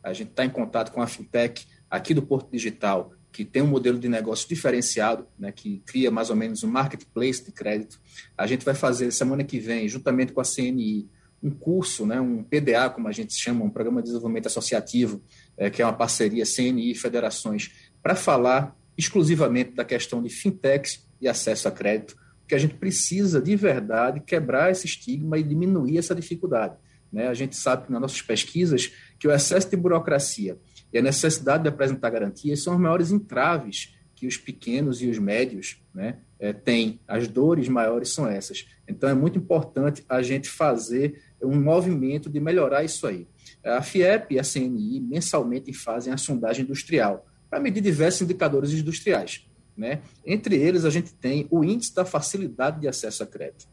[0.04, 3.68] A gente está em contato com a fintech aqui do Porto Digital, que tem um
[3.68, 8.00] modelo de negócio diferenciado, né, que cria mais ou menos um marketplace de crédito.
[8.38, 11.08] A gente vai fazer semana que vem, juntamente com a CNI,
[11.42, 15.22] um curso, né, um PDA, como a gente chama, um Programa de Desenvolvimento Associativo,
[15.58, 17.72] é, que é uma parceria CNI e federações,
[18.04, 23.42] para falar exclusivamente da questão de fintechs e acesso a crédito, porque a gente precisa
[23.42, 26.76] de verdade quebrar esse estigma e diminuir essa dificuldade.
[27.12, 27.28] Né?
[27.28, 30.58] A gente sabe que nas nossas pesquisas que o excesso de burocracia
[30.92, 35.20] e a necessidade de apresentar garantias são os maiores entraves que os pequenos e os
[35.20, 37.00] médios né, é, têm.
[37.08, 38.66] As dores maiores são essas.
[38.88, 43.28] Então, é muito importante a gente fazer um movimento de melhorar isso aí.
[43.64, 49.48] A FIEP e a CNI mensalmente fazem a sondagem industrial para medir diversos indicadores industriais.
[49.78, 50.02] Né?
[50.26, 53.68] Entre eles, a gente tem o índice da facilidade de acesso a crédito.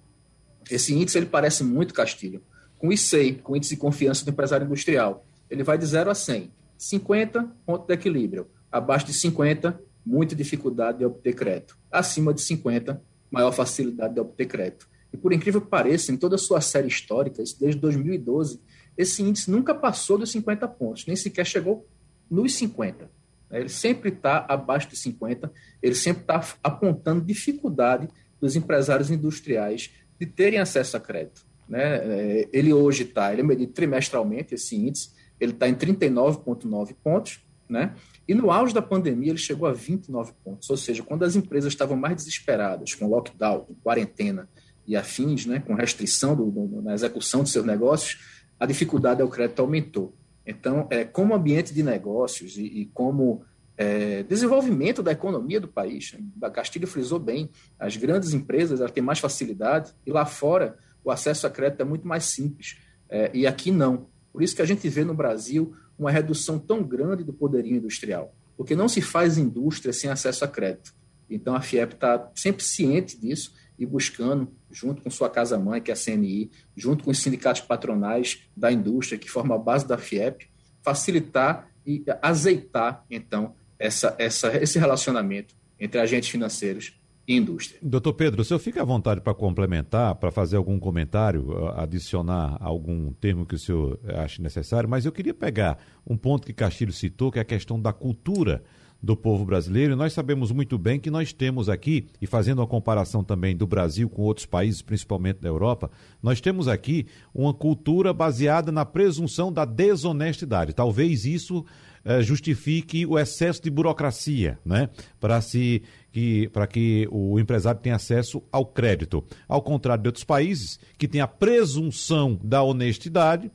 [0.70, 2.42] Esse índice ele parece muito castilho.
[2.76, 6.10] Com o ICEI, com o índice de confiança do empresário industrial, ele vai de 0
[6.10, 6.52] a 100.
[6.76, 8.46] 50, ponto de equilíbrio.
[8.70, 11.76] Abaixo de 50, muita dificuldade de obter crédito.
[11.90, 14.88] Acima de 50, maior facilidade de obter crédito.
[15.12, 18.60] E por incrível que pareça, em toda a sua série histórica, desde 2012,
[18.96, 21.86] esse índice nunca passou dos 50 pontos, nem sequer chegou
[22.30, 23.10] nos 50.
[23.50, 25.50] Ele sempre está abaixo de 50,
[25.82, 28.08] ele sempre está apontando dificuldade
[28.40, 31.46] dos empresários industriais de terem acesso a crédito.
[31.68, 31.80] Né?
[31.82, 37.40] É, ele hoje está, ele é medido trimestralmente, esse índice, ele está em 39,9 pontos,
[37.68, 37.94] né?
[38.26, 41.72] E no auge da pandemia ele chegou a 29 pontos, ou seja, quando as empresas
[41.72, 44.48] estavam mais desesperadas com lockdown, com quarentena
[44.86, 48.18] e afins, né, com restrição do, do, na execução de seus negócios,
[48.58, 50.14] a dificuldade ao crédito aumentou.
[50.46, 53.42] Então, é, como ambiente de negócios e, e como
[53.76, 59.18] é, desenvolvimento da economia do país, a Castilho frisou bem, as grandes empresas têm mais
[59.18, 62.78] facilidade e lá fora o acesso a crédito é muito mais simples.
[63.08, 64.06] É, e aqui não.
[64.32, 68.34] Por isso que a gente vê no Brasil uma redução tão grande do poderio industrial,
[68.56, 70.94] porque não se faz indústria sem acesso a crédito.
[71.28, 75.94] Então a FIEP está sempre ciente disso e buscando, junto com sua casa-mãe, que é
[75.94, 80.48] a CNI, junto com os sindicatos patronais da indústria, que formam a base da FIEP,
[80.82, 87.78] facilitar e azeitar, então, essa, essa, esse relacionamento entre agentes financeiros indústria.
[87.82, 93.12] Doutor Pedro, o senhor fica à vontade para complementar, para fazer algum comentário, adicionar algum
[93.12, 97.30] termo que o senhor ache necessário, mas eu queria pegar um ponto que Castilho citou,
[97.30, 98.62] que é a questão da cultura
[99.00, 99.92] do povo brasileiro.
[99.92, 103.66] E nós sabemos muito bem que nós temos aqui, e fazendo uma comparação também do
[103.66, 105.90] Brasil com outros países, principalmente da Europa,
[106.22, 110.72] nós temos aqui uma cultura baseada na presunção da desonestidade.
[110.72, 111.64] Talvez isso
[112.04, 114.88] eh, justifique o excesso de burocracia, né?
[115.20, 119.24] Para se que, para que o empresário tenha acesso ao crédito.
[119.46, 123.50] Ao contrário de outros países que têm a presunção da honestidade,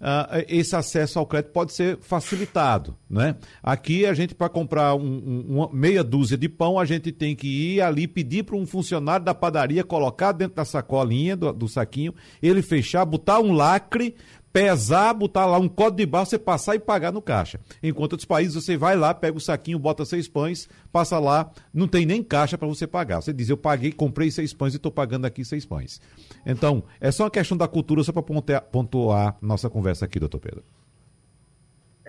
[0.00, 3.34] Uh, esse acesso ao crédito pode ser facilitado, né?
[3.60, 7.34] Aqui a gente para comprar um, um, uma meia dúzia de pão a gente tem
[7.34, 11.68] que ir ali pedir para um funcionário da padaria colocar dentro da sacolinha do, do
[11.68, 14.14] saquinho, ele fechar, botar um lacre
[14.52, 17.60] pesar, botar lá um código de barra, você passar e pagar no caixa.
[17.82, 21.86] Enquanto outros países, você vai lá, pega o saquinho, bota seis pães, passa lá, não
[21.86, 23.20] tem nem caixa para você pagar.
[23.20, 26.00] Você diz, eu paguei, comprei seis pães e estou pagando aqui seis pães.
[26.44, 30.40] Então, é só uma questão da cultura, só para pontuar, pontuar nossa conversa aqui, doutor
[30.40, 30.64] Pedro.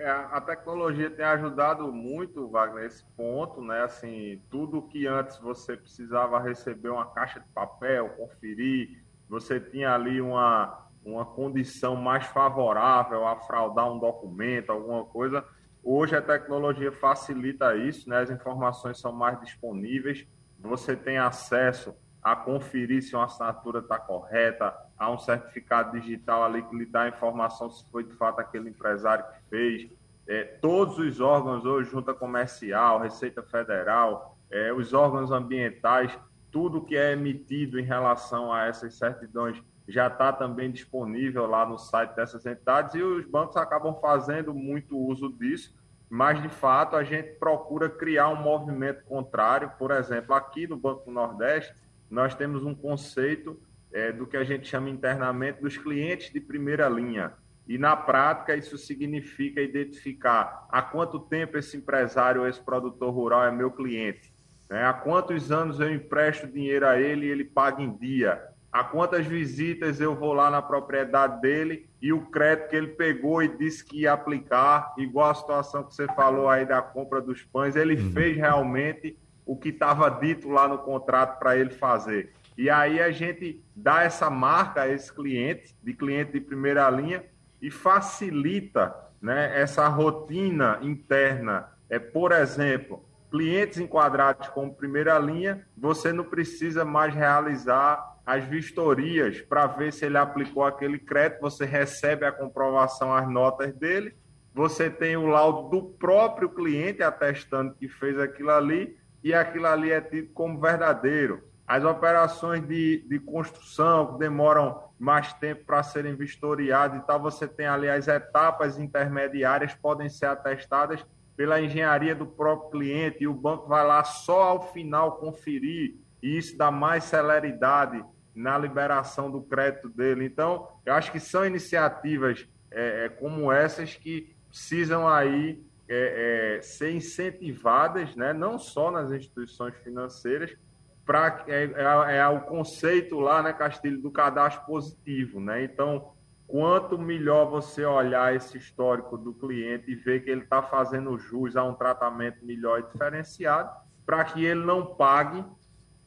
[0.00, 3.82] É, a tecnologia tem ajudado muito, Wagner, nesse ponto, né?
[3.82, 10.18] Assim, tudo que antes você precisava receber uma caixa de papel, conferir, você tinha ali
[10.18, 15.44] uma uma condição mais favorável a fraudar um documento, alguma coisa.
[15.82, 18.18] Hoje a tecnologia facilita isso, né?
[18.18, 20.26] as informações são mais disponíveis,
[20.58, 26.62] você tem acesso a conferir se uma assinatura está correta, há um certificado digital ali
[26.62, 29.90] que lhe dá a informação se foi de fato aquele empresário que fez.
[30.28, 36.16] É, todos os órgãos hoje, Junta Comercial, Receita Federal, é, os órgãos ambientais,
[36.50, 41.76] tudo que é emitido em relação a essas certidões já está também disponível lá no
[41.76, 45.74] site dessas entidades e os bancos acabam fazendo muito uso disso,
[46.08, 49.72] mas de fato a gente procura criar um movimento contrário.
[49.78, 51.74] Por exemplo, aqui no Banco Nordeste,
[52.10, 53.60] nós temos um conceito
[53.92, 57.32] é, do que a gente chama internamente dos clientes de primeira linha.
[57.66, 63.44] E na prática, isso significa identificar há quanto tempo esse empresário ou esse produtor rural
[63.44, 64.32] é meu cliente,
[64.68, 64.84] né?
[64.84, 69.26] há quantos anos eu empresto dinheiro a ele e ele paga em dia a quantas
[69.26, 73.84] visitas eu vou lá na propriedade dele e o crédito que ele pegou e disse
[73.84, 78.00] que ia aplicar, igual a situação que você falou aí da compra dos pães, ele
[78.00, 78.12] uhum.
[78.12, 82.32] fez realmente o que estava dito lá no contrato para ele fazer.
[82.56, 87.24] E aí a gente dá essa marca a esse cliente, de cliente de primeira linha,
[87.60, 91.68] e facilita né, essa rotina interna.
[91.88, 99.40] É, por exemplo, clientes enquadrados como primeira linha, você não precisa mais realizar as vistorias
[99.40, 104.14] para ver se ele aplicou aquele crédito, você recebe a comprovação, as notas dele,
[104.54, 108.96] você tem o laudo do próprio cliente atestando que fez aquilo ali.
[109.22, 111.42] E aquilo ali é tido como verdadeiro.
[111.66, 117.48] As operações de, de construção que demoram mais tempo para serem vistoriadas e tal, você
[117.48, 121.04] tem ali as etapas intermediárias, podem ser atestadas
[121.36, 123.18] pela engenharia do próprio cliente.
[123.24, 125.96] E o banco vai lá só ao final conferir.
[126.22, 128.02] E isso dá mais celeridade
[128.34, 130.24] na liberação do crédito dele.
[130.24, 136.62] Então, eu acho que são iniciativas é, é como essas que precisam aí é, é,
[136.62, 140.56] ser incentivadas, né, não só nas instituições financeiras,
[141.04, 145.64] para é, é, é, o conceito lá, né, Castilho, do cadastro positivo, né?
[145.64, 146.12] Então,
[146.46, 151.56] quanto melhor você olhar esse histórico do cliente e ver que ele está fazendo jus
[151.56, 153.70] a um tratamento melhor e diferenciado,
[154.06, 155.44] para que ele não pague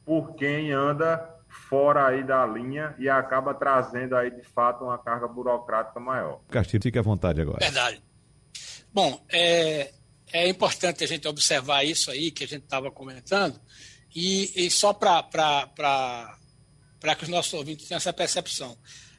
[0.06, 5.26] por quem anda fora aí da linha e acaba trazendo aí de fato uma carga
[5.28, 6.40] burocrática maior.
[6.50, 7.58] Castilho, fique à vontade agora.
[7.60, 8.02] Verdade.
[8.92, 9.92] Bom, é,
[10.32, 13.60] é importante a gente observar isso aí que a gente estava comentando,
[14.14, 15.22] e, e só para
[17.16, 18.76] que os nossos ouvintes tenham essa percepção.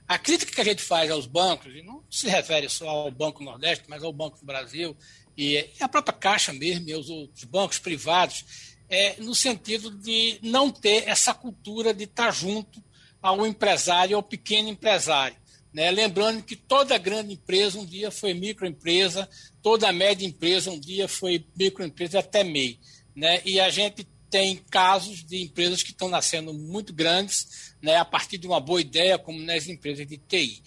[0.07, 3.43] A crítica que a gente faz aos bancos, e não se refere só ao Banco
[3.43, 4.95] Nordeste, mas ao Banco do Brasil,
[5.37, 8.45] e a própria Caixa mesmo, e aos outros bancos privados,
[8.89, 12.83] é no sentido de não ter essa cultura de estar junto
[13.21, 15.35] ao empresário, ao pequeno empresário.
[15.73, 15.91] Né?
[15.91, 19.27] Lembrando que toda grande empresa um dia foi microempresa,
[19.61, 22.79] toda média empresa um dia foi microempresa até MEI.
[23.15, 23.41] Né?
[23.43, 28.37] E a gente tem casos de empresas que estão nascendo muito grandes né, a partir
[28.37, 30.61] de uma boa ideia, como nas empresas de TI.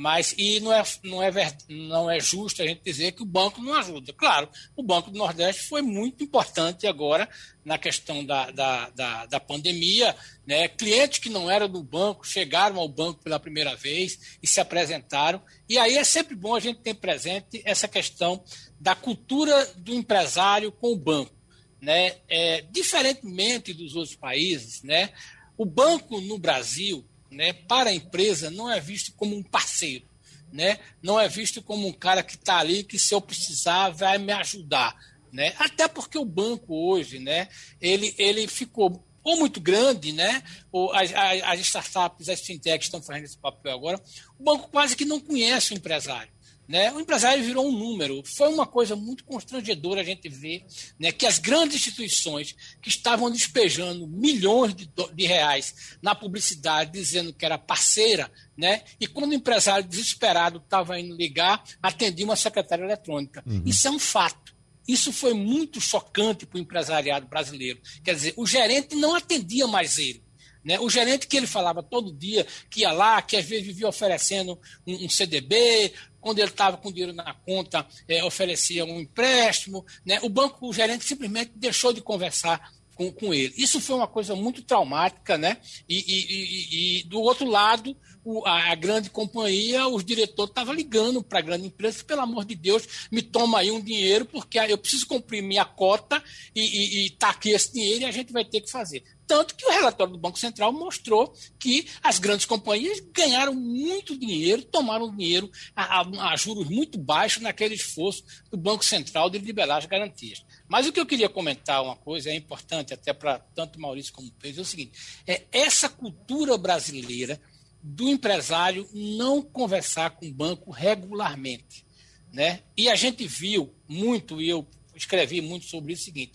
[0.00, 1.30] Mas e não é, não, é,
[1.68, 4.14] não é justo a gente dizer que o banco não ajuda.
[4.14, 7.28] Claro, o Banco do Nordeste foi muito importante agora
[7.62, 10.16] na questão da, da, da, da pandemia.
[10.46, 10.68] Né?
[10.68, 15.42] Clientes que não eram do banco chegaram ao banco pela primeira vez e se apresentaram.
[15.68, 18.42] E aí é sempre bom a gente ter presente essa questão
[18.80, 21.36] da cultura do empresário com o banco.
[21.78, 22.16] Né?
[22.26, 25.10] É, diferentemente dos outros países, né?
[25.58, 30.04] o banco no Brasil né, para a empresa não é visto como um parceiro,
[30.52, 30.78] né?
[31.02, 34.32] não é visto como um cara que está ali que se eu precisar vai me
[34.32, 34.94] ajudar.
[35.32, 35.54] Né?
[35.58, 37.48] Até porque o banco hoje, né,
[37.80, 40.42] ele, ele ficou ou muito grande, né?
[40.72, 44.02] Ou as, as startups, as fintechs estão fazendo esse papel agora.
[44.38, 46.32] O banco quase que não conhece o empresário.
[46.70, 46.92] Né?
[46.92, 48.22] O empresário virou um número.
[48.24, 50.64] Foi uma coisa muito constrangedora a gente ver
[51.00, 57.32] né, que as grandes instituições que estavam despejando milhões de, de reais na publicidade, dizendo
[57.32, 58.84] que era parceira, né?
[59.00, 63.42] e quando o empresário desesperado estava indo ligar, atendia uma secretária eletrônica.
[63.44, 63.64] Uhum.
[63.66, 64.54] Isso é um fato.
[64.86, 67.80] Isso foi muito chocante para o empresariado brasileiro.
[68.04, 70.22] Quer dizer, o gerente não atendia mais ele.
[70.64, 70.78] Né?
[70.80, 74.58] O gerente que ele falava todo dia, que ia lá, que às vezes vivia oferecendo
[74.86, 79.84] um, um CDB, quando ele estava com dinheiro na conta, é, oferecia um empréstimo.
[80.04, 80.18] Né?
[80.22, 83.54] O banco, o gerente simplesmente deixou de conversar com, com ele.
[83.56, 85.56] Isso foi uma coisa muito traumática, né?
[85.88, 90.74] E, e, e, e do outro lado, o, a, a, grande companhia, os diretores estavam
[90.74, 94.58] ligando para a grande empresa, pelo amor de Deus, me toma aí um dinheiro, porque
[94.58, 96.22] eu preciso cumprir minha cota
[96.54, 99.02] e está aqui esse dinheiro e a gente vai ter que fazer.
[99.30, 104.64] Tanto que o relatório do Banco Central mostrou que as grandes companhias ganharam muito dinheiro,
[104.64, 109.76] tomaram dinheiro a, a, a juros muito baixos naquele esforço do Banco Central de liberar
[109.76, 110.44] as garantias.
[110.66, 114.32] Mas o que eu queria comentar, uma coisa é importante até para tanto Maurício como
[114.32, 117.40] Pedro, é o seguinte: é essa cultura brasileira
[117.80, 121.86] do empresário não conversar com o banco regularmente.
[122.32, 122.64] Né?
[122.76, 126.32] E a gente viu muito, e eu escrevi muito sobre isso, o seguinte,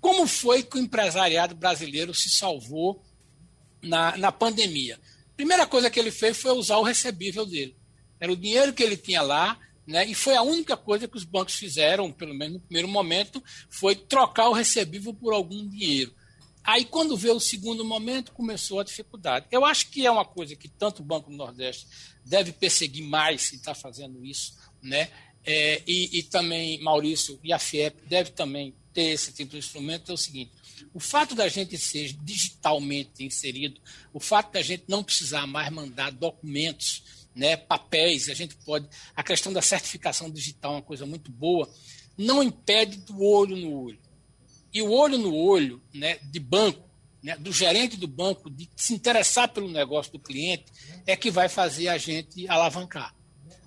[0.00, 3.02] como foi que o empresariado brasileiro se salvou
[3.82, 4.98] na, na pandemia?
[5.36, 7.76] Primeira coisa que ele fez foi usar o recebível dele.
[8.20, 10.04] Era o dinheiro que ele tinha lá, né?
[10.06, 13.94] e foi a única coisa que os bancos fizeram, pelo menos no primeiro momento, foi
[13.94, 16.12] trocar o recebível por algum dinheiro.
[16.62, 19.46] Aí, quando veio o segundo momento, começou a dificuldade.
[19.50, 21.86] Eu acho que é uma coisa que tanto o Banco do Nordeste
[22.24, 25.08] deve perseguir mais se está fazendo isso, né?
[25.46, 30.10] É, e, e, também Maurício e a FIEP deve também ter esse tipo de instrumento
[30.10, 30.50] é o seguinte:
[30.92, 33.80] o fato da gente ser digitalmente inserido,
[34.12, 38.88] o fato da gente não precisar mais mandar documentos, né, papéis, a gente pode.
[39.14, 41.72] A questão da certificação digital é uma coisa muito boa,
[42.16, 44.00] não impede do olho no olho.
[44.74, 46.82] E o olho no olho né, de banco,
[47.22, 50.66] né, do gerente do banco, de se interessar pelo negócio do cliente,
[51.06, 53.14] é que vai fazer a gente alavancar.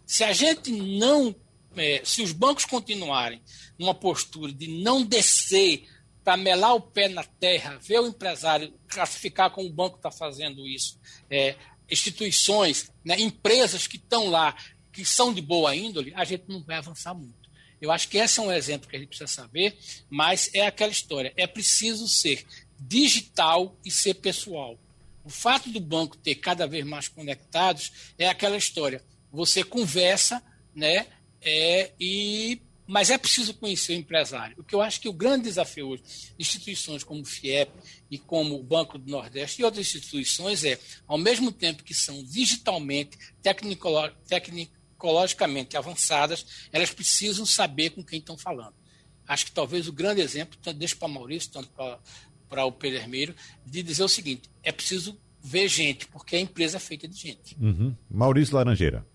[0.06, 1.34] Se a gente não.
[1.76, 3.42] É, se os bancos continuarem
[3.78, 5.88] numa postura de não descer
[6.24, 10.68] para melar o pé na terra, ver o empresário classificar como o banco está fazendo
[10.68, 11.00] isso,
[11.30, 11.56] é,
[11.90, 14.56] instituições, né, empresas que estão lá,
[14.92, 17.42] que são de boa índole, a gente não vai avançar muito.
[17.82, 19.76] Eu acho que esse é um exemplo que a gente precisa saber,
[20.10, 22.46] mas é aquela história: é preciso ser
[22.80, 24.80] digital e ser pessoal.
[25.24, 29.04] O fato do banco ter cada vez mais conectados é aquela história.
[29.32, 30.44] Você conversa,
[30.76, 31.08] né?
[31.42, 32.62] É, e
[32.92, 34.58] mas é preciso conhecer o empresário.
[34.60, 36.04] O que eu acho que o grande desafio hoje,
[36.38, 37.72] instituições como o FIEP
[38.10, 40.78] e como o Banco do Nordeste e outras instituições, é,
[41.08, 48.74] ao mesmo tempo que são digitalmente, tecnologicamente avançadas, elas precisam saber com quem estão falando.
[49.26, 51.98] Acho que talvez o grande exemplo, tanto deixo para Maurício, tanto para,
[52.50, 53.34] para o Hermeiro,
[53.66, 57.56] de dizer o seguinte: é preciso ver gente, porque a empresa é feita de gente.
[57.58, 57.96] Uhum.
[58.10, 59.10] Maurício Laranjeira.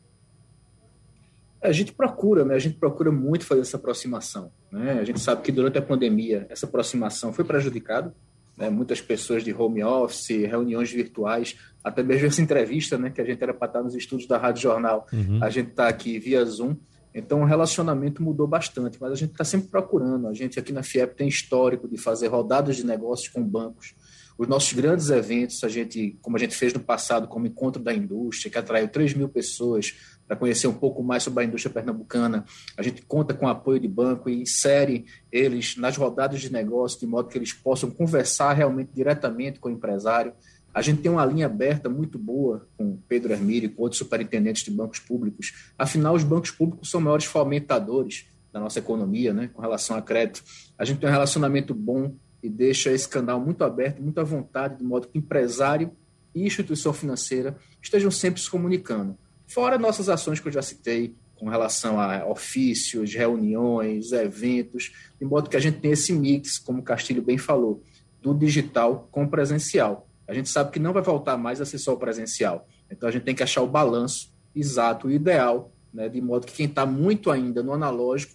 [1.67, 2.55] A gente procura, né?
[2.55, 4.51] A gente procura muito fazer essa aproximação.
[4.71, 4.99] Né?
[5.01, 8.15] A gente sabe que durante a pandemia essa aproximação foi prejudicada.
[8.57, 8.71] Né?
[8.71, 13.11] Muitas pessoas de home office, reuniões virtuais, até mesmo essa entrevista, né?
[13.11, 15.43] Que a gente era para estar nos estúdios da Rádio Jornal, uhum.
[15.43, 16.77] a gente está aqui via Zoom.
[17.15, 20.29] Então o relacionamento mudou bastante, mas a gente está sempre procurando.
[20.29, 23.95] A gente aqui na FIEP tem histórico de fazer rodadas de negócios com bancos.
[24.37, 27.95] Os nossos grandes eventos, a gente, como a gente fez no passado, como Encontro da
[27.95, 29.95] Indústria, que atraiu 3 mil pessoas,
[30.27, 32.45] para conhecer um pouco mais sobre a indústria pernambucana.
[32.77, 36.99] A gente conta com o apoio de banco e insere eles nas rodadas de negócio,
[36.99, 40.33] de modo que eles possam conversar realmente diretamente com o empresário.
[40.75, 44.63] A gente tem uma linha aberta muito boa com Pedro Hermírio e com outros superintendentes
[44.63, 45.55] de bancos públicos.
[45.79, 50.43] Afinal, os bancos públicos são maiores fomentadores da nossa economia, né, com relação a crédito.
[50.79, 54.79] A gente tem um relacionamento bom e deixa esse canal muito aberto, muito à vontade,
[54.79, 55.93] de modo que empresário
[56.35, 59.17] e instituição financeira estejam sempre se comunicando.
[59.47, 65.51] Fora nossas ações que eu já citei, com relação a ofícios, reuniões, eventos, de modo
[65.51, 67.83] que a gente tem esse mix, como o Castilho bem falou,
[68.23, 70.09] do digital com o presencial.
[70.27, 72.67] A gente sabe que não vai voltar mais a ser só o presencial.
[72.91, 76.55] Então a gente tem que achar o balanço exato, o ideal, né, de modo que
[76.55, 78.35] quem está muito ainda no analógico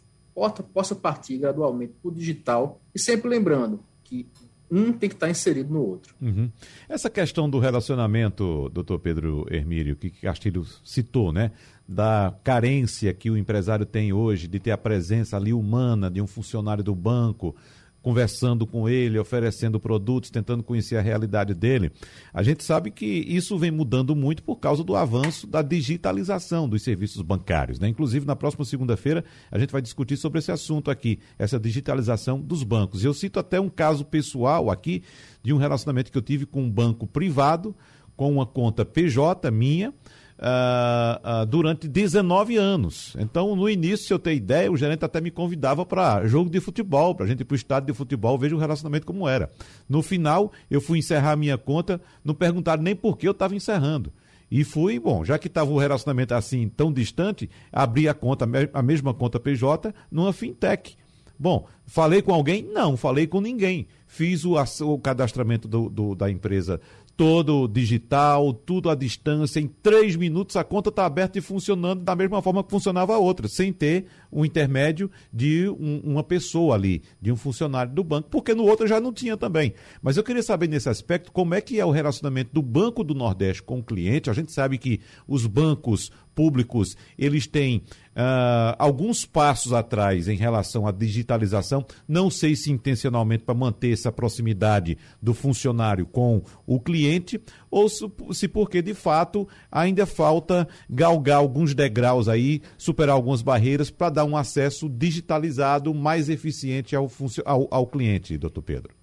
[0.74, 2.80] possa partir gradualmente para o digital.
[2.96, 4.28] E sempre lembrando que
[4.72, 6.16] um tem que estar inserido no outro.
[6.22, 6.50] Uhum.
[6.88, 11.52] Essa questão do relacionamento, doutor Pedro Hermírio, que Castilho citou, né?
[11.88, 16.28] Da carência que o empresário tem hoje de ter a presença ali humana de um
[16.28, 17.54] funcionário do banco,
[18.02, 21.92] conversando com ele, oferecendo produtos, tentando conhecer a realidade dele.
[22.34, 26.82] A gente sabe que isso vem mudando muito por causa do avanço da digitalização dos
[26.82, 27.80] serviços bancários.
[27.80, 27.88] Né?
[27.88, 32.64] Inclusive, na próxima segunda-feira, a gente vai discutir sobre esse assunto aqui, essa digitalização dos
[32.64, 33.04] bancos.
[33.04, 35.04] Eu cito até um caso pessoal aqui
[35.44, 37.76] de um relacionamento que eu tive com um banco privado,
[38.16, 39.94] com uma conta PJ minha
[40.42, 43.16] uh, uh, durante 19 anos.
[43.20, 46.60] Então, no início, se eu ter ideia, o gerente até me convidava para jogo de
[46.60, 49.50] futebol, para a gente ir para o estádio de futebol, veja o relacionamento como era.
[49.88, 53.56] No final, eu fui encerrar a minha conta, não perguntaram nem por que eu estava
[53.56, 54.12] encerrando.
[54.50, 58.82] E fui, bom, já que estava o relacionamento assim tão distante, abri a conta, a
[58.82, 60.98] mesma conta PJ, numa fintech.
[61.40, 62.62] Bom, falei com alguém?
[62.62, 63.88] Não, falei com ninguém.
[64.06, 66.82] Fiz o, o cadastramento do, do, da empresa
[67.22, 69.60] todo digital, tudo à distância.
[69.60, 73.20] Em três minutos a conta está aberta e funcionando da mesma forma que funcionava a
[73.20, 78.30] outra, sem ter um intermédio de um, uma pessoa ali, de um funcionário do banco,
[78.30, 79.74] porque no outro já não tinha também.
[80.02, 83.14] Mas eu queria saber nesse aspecto como é que é o relacionamento do Banco do
[83.14, 84.30] Nordeste com o cliente.
[84.30, 90.86] A gente sabe que os bancos públicos eles têm Uh, alguns passos atrás em relação
[90.86, 97.40] à digitalização, não sei se intencionalmente para manter essa proximidade do funcionário com o cliente,
[97.70, 104.10] ou se porque de fato ainda falta galgar alguns degraus aí, superar algumas barreiras para
[104.10, 107.10] dar um acesso digitalizado mais eficiente ao,
[107.46, 108.94] ao, ao cliente, doutor Pedro.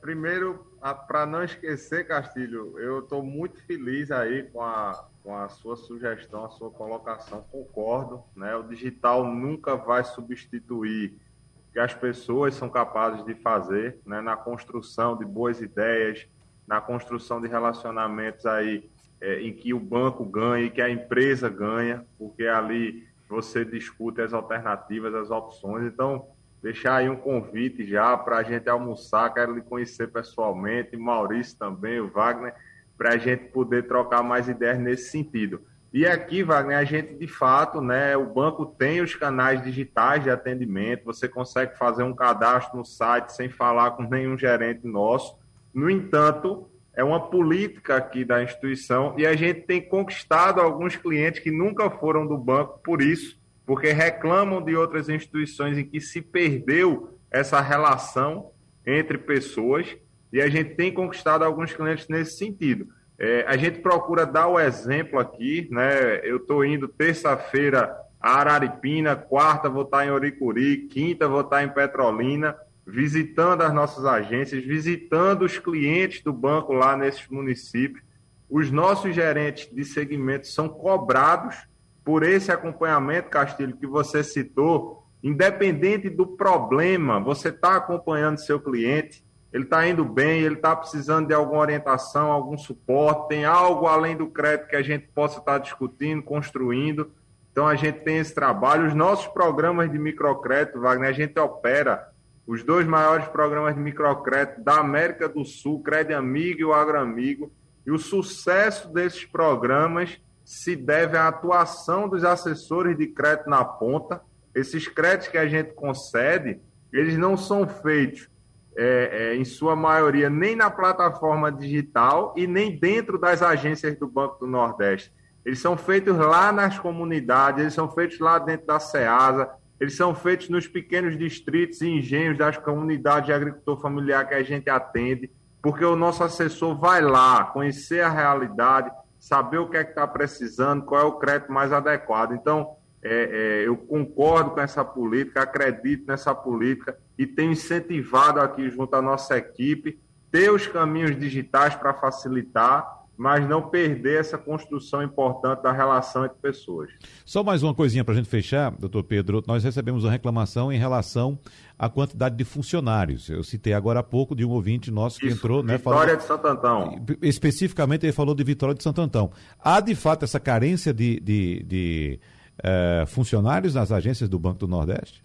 [0.00, 0.66] Primeiro,
[1.08, 6.46] para não esquecer, Castilho, eu estou muito feliz aí com a com a sua sugestão,
[6.46, 8.24] a sua colocação, concordo.
[8.34, 8.56] Né?
[8.56, 11.18] O digital nunca vai substituir
[11.54, 14.22] o que as pessoas são capazes de fazer né?
[14.22, 16.26] na construção de boas ideias,
[16.66, 18.88] na construção de relacionamentos aí
[19.20, 24.20] é, em que o banco ganha e que a empresa ganha, porque ali você discute
[24.20, 25.84] as alternativas, as opções.
[25.84, 26.26] Então,
[26.62, 32.00] deixar aí um convite já para a gente almoçar, quero lhe conhecer pessoalmente, Maurício também,
[32.00, 32.54] o Wagner,
[32.96, 35.60] para a gente poder trocar mais ideias nesse sentido.
[35.92, 40.30] E aqui, Wagner, a gente de fato, né, o banco tem os canais digitais de
[40.30, 45.38] atendimento, você consegue fazer um cadastro no site sem falar com nenhum gerente nosso.
[45.72, 46.68] No entanto,
[46.98, 51.88] é uma política aqui da instituição e a gente tem conquistado alguns clientes que nunca
[51.88, 57.60] foram do banco por isso, porque reclamam de outras instituições em que se perdeu essa
[57.60, 58.50] relação
[58.84, 59.96] entre pessoas
[60.32, 62.88] e a gente tem conquistado alguns clientes nesse sentido.
[63.16, 66.18] É, a gente procura dar o exemplo aqui, né?
[66.24, 71.68] Eu estou indo terça-feira a Araripina, quarta vou estar em Oricuri, quinta vou estar em
[71.68, 72.56] Petrolina,
[72.88, 78.02] visitando as nossas agências, visitando os clientes do banco lá nesses municípios.
[78.48, 81.54] Os nossos gerentes de segmento são cobrados
[82.02, 89.22] por esse acompanhamento, Castilho, que você citou, independente do problema, você está acompanhando seu cliente,
[89.52, 94.16] ele está indo bem, ele está precisando de alguma orientação, algum suporte, tem algo além
[94.16, 97.10] do crédito que a gente possa estar tá discutindo, construindo.
[97.52, 98.86] Então a gente tem esse trabalho.
[98.86, 102.07] Os nossos programas de microcrédito, Wagner, a gente opera
[102.48, 107.52] os dois maiores programas de microcrédito da América do Sul, Crédito Amigo e o Agroamigo.
[107.84, 114.22] E o sucesso desses programas se deve à atuação dos assessores de crédito na ponta.
[114.54, 116.58] Esses créditos que a gente concede,
[116.90, 118.30] eles não são feitos
[118.74, 124.08] é, é, em sua maioria, nem na plataforma digital e nem dentro das agências do
[124.08, 125.12] Banco do Nordeste.
[125.44, 130.14] Eles são feitos lá nas comunidades, eles são feitos lá dentro da SEASA, eles são
[130.14, 135.30] feitos nos pequenos distritos e engenhos das comunidades de agricultor familiar que a gente atende,
[135.62, 140.06] porque o nosso assessor vai lá conhecer a realidade, saber o que é que está
[140.06, 142.32] precisando, qual é o crédito mais adequado.
[142.32, 148.68] Então, é, é, eu concordo com essa política, acredito nessa política e tenho incentivado aqui
[148.70, 149.98] junto à nossa equipe
[150.30, 156.38] ter os caminhos digitais para facilitar, mas não perder essa construção importante da relação entre
[156.40, 156.88] pessoas.
[157.24, 159.42] Só mais uma coisinha para a gente fechar, doutor Pedro.
[159.44, 161.36] Nós recebemos uma reclamação em relação
[161.76, 163.28] à quantidade de funcionários.
[163.28, 165.64] Eu citei agora há pouco de um ouvinte nosso que Isso, entrou.
[165.64, 167.06] Né, Vitória falou, de Santo Antão.
[167.20, 169.32] Especificamente, ele falou de Vitória de Santo Antão.
[169.58, 172.20] Há, de fato, essa carência de, de, de
[172.62, 175.24] é, funcionários nas agências do Banco do Nordeste?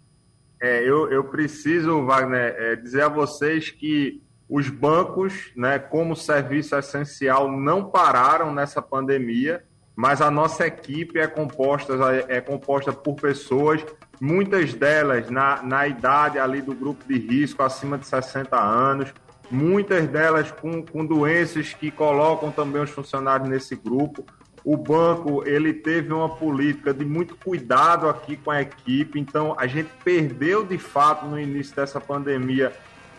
[0.59, 4.19] É, eu, eu preciso, Wagner, é, dizer a vocês que
[4.53, 9.63] os bancos, né, como serviço essencial, não pararam nessa pandemia,
[9.95, 11.93] mas a nossa equipe é composta,
[12.27, 13.83] é composta por pessoas,
[14.21, 19.11] muitas delas na, na idade ali do grupo de risco, acima de 60 anos,
[19.49, 24.23] muitas delas com, com doenças que colocam também os funcionários nesse grupo.
[24.63, 29.65] O banco ele teve uma política de muito cuidado aqui com a equipe, então a
[29.65, 32.71] gente perdeu de fato no início dessa pandemia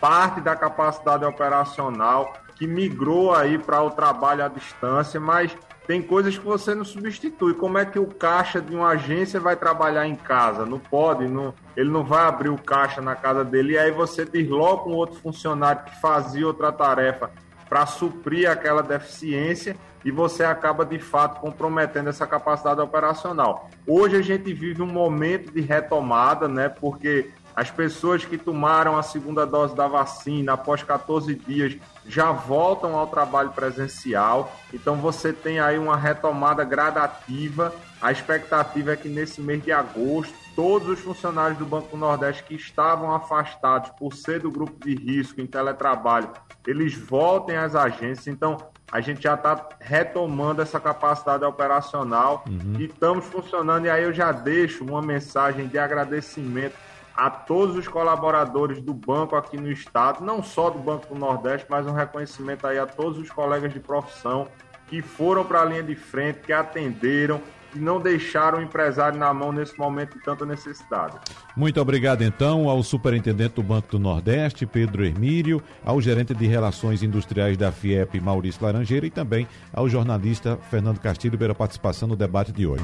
[0.05, 6.37] parte da capacidade operacional que migrou aí para o trabalho à distância, mas tem coisas
[6.37, 7.55] que você não substitui.
[7.55, 10.63] Como é que o caixa de uma agência vai trabalhar em casa?
[10.63, 14.23] Não pode, não, ele não vai abrir o caixa na casa dele e aí você
[14.23, 17.31] desloca um outro funcionário que fazia outra tarefa
[17.67, 23.71] para suprir aquela deficiência e você acaba de fato comprometendo essa capacidade operacional.
[23.87, 26.69] Hoje a gente vive um momento de retomada, né?
[26.69, 32.95] Porque as pessoas que tomaram a segunda dose da vacina após 14 dias já voltam
[32.95, 34.53] ao trabalho presencial.
[34.73, 37.73] Então você tem aí uma retomada gradativa.
[38.01, 42.43] A expectativa é que nesse mês de agosto todos os funcionários do Banco do Nordeste
[42.43, 46.29] que estavam afastados por ser do grupo de risco em teletrabalho,
[46.65, 48.27] eles voltem às agências.
[48.27, 48.57] Então,
[48.91, 52.79] a gente já está retomando essa capacidade operacional uhum.
[52.79, 53.85] e estamos funcionando.
[53.85, 56.75] E aí eu já deixo uma mensagem de agradecimento
[57.15, 61.65] a todos os colaboradores do banco aqui no estado, não só do Banco do Nordeste,
[61.69, 64.47] mas um reconhecimento aí a todos os colegas de profissão
[64.87, 67.41] que foram para a linha de frente, que atenderam,
[67.73, 71.17] e não deixaram o empresário na mão nesse momento de tanta necessidade.
[71.55, 77.03] Muito obrigado, então, ao superintendente do Banco do Nordeste, Pedro Hermírio, ao gerente de Relações
[77.03, 82.51] Industriais da FIEP, Maurício Laranjeira, e também ao jornalista Fernando Castilho pela participação no debate
[82.51, 82.83] de hoje.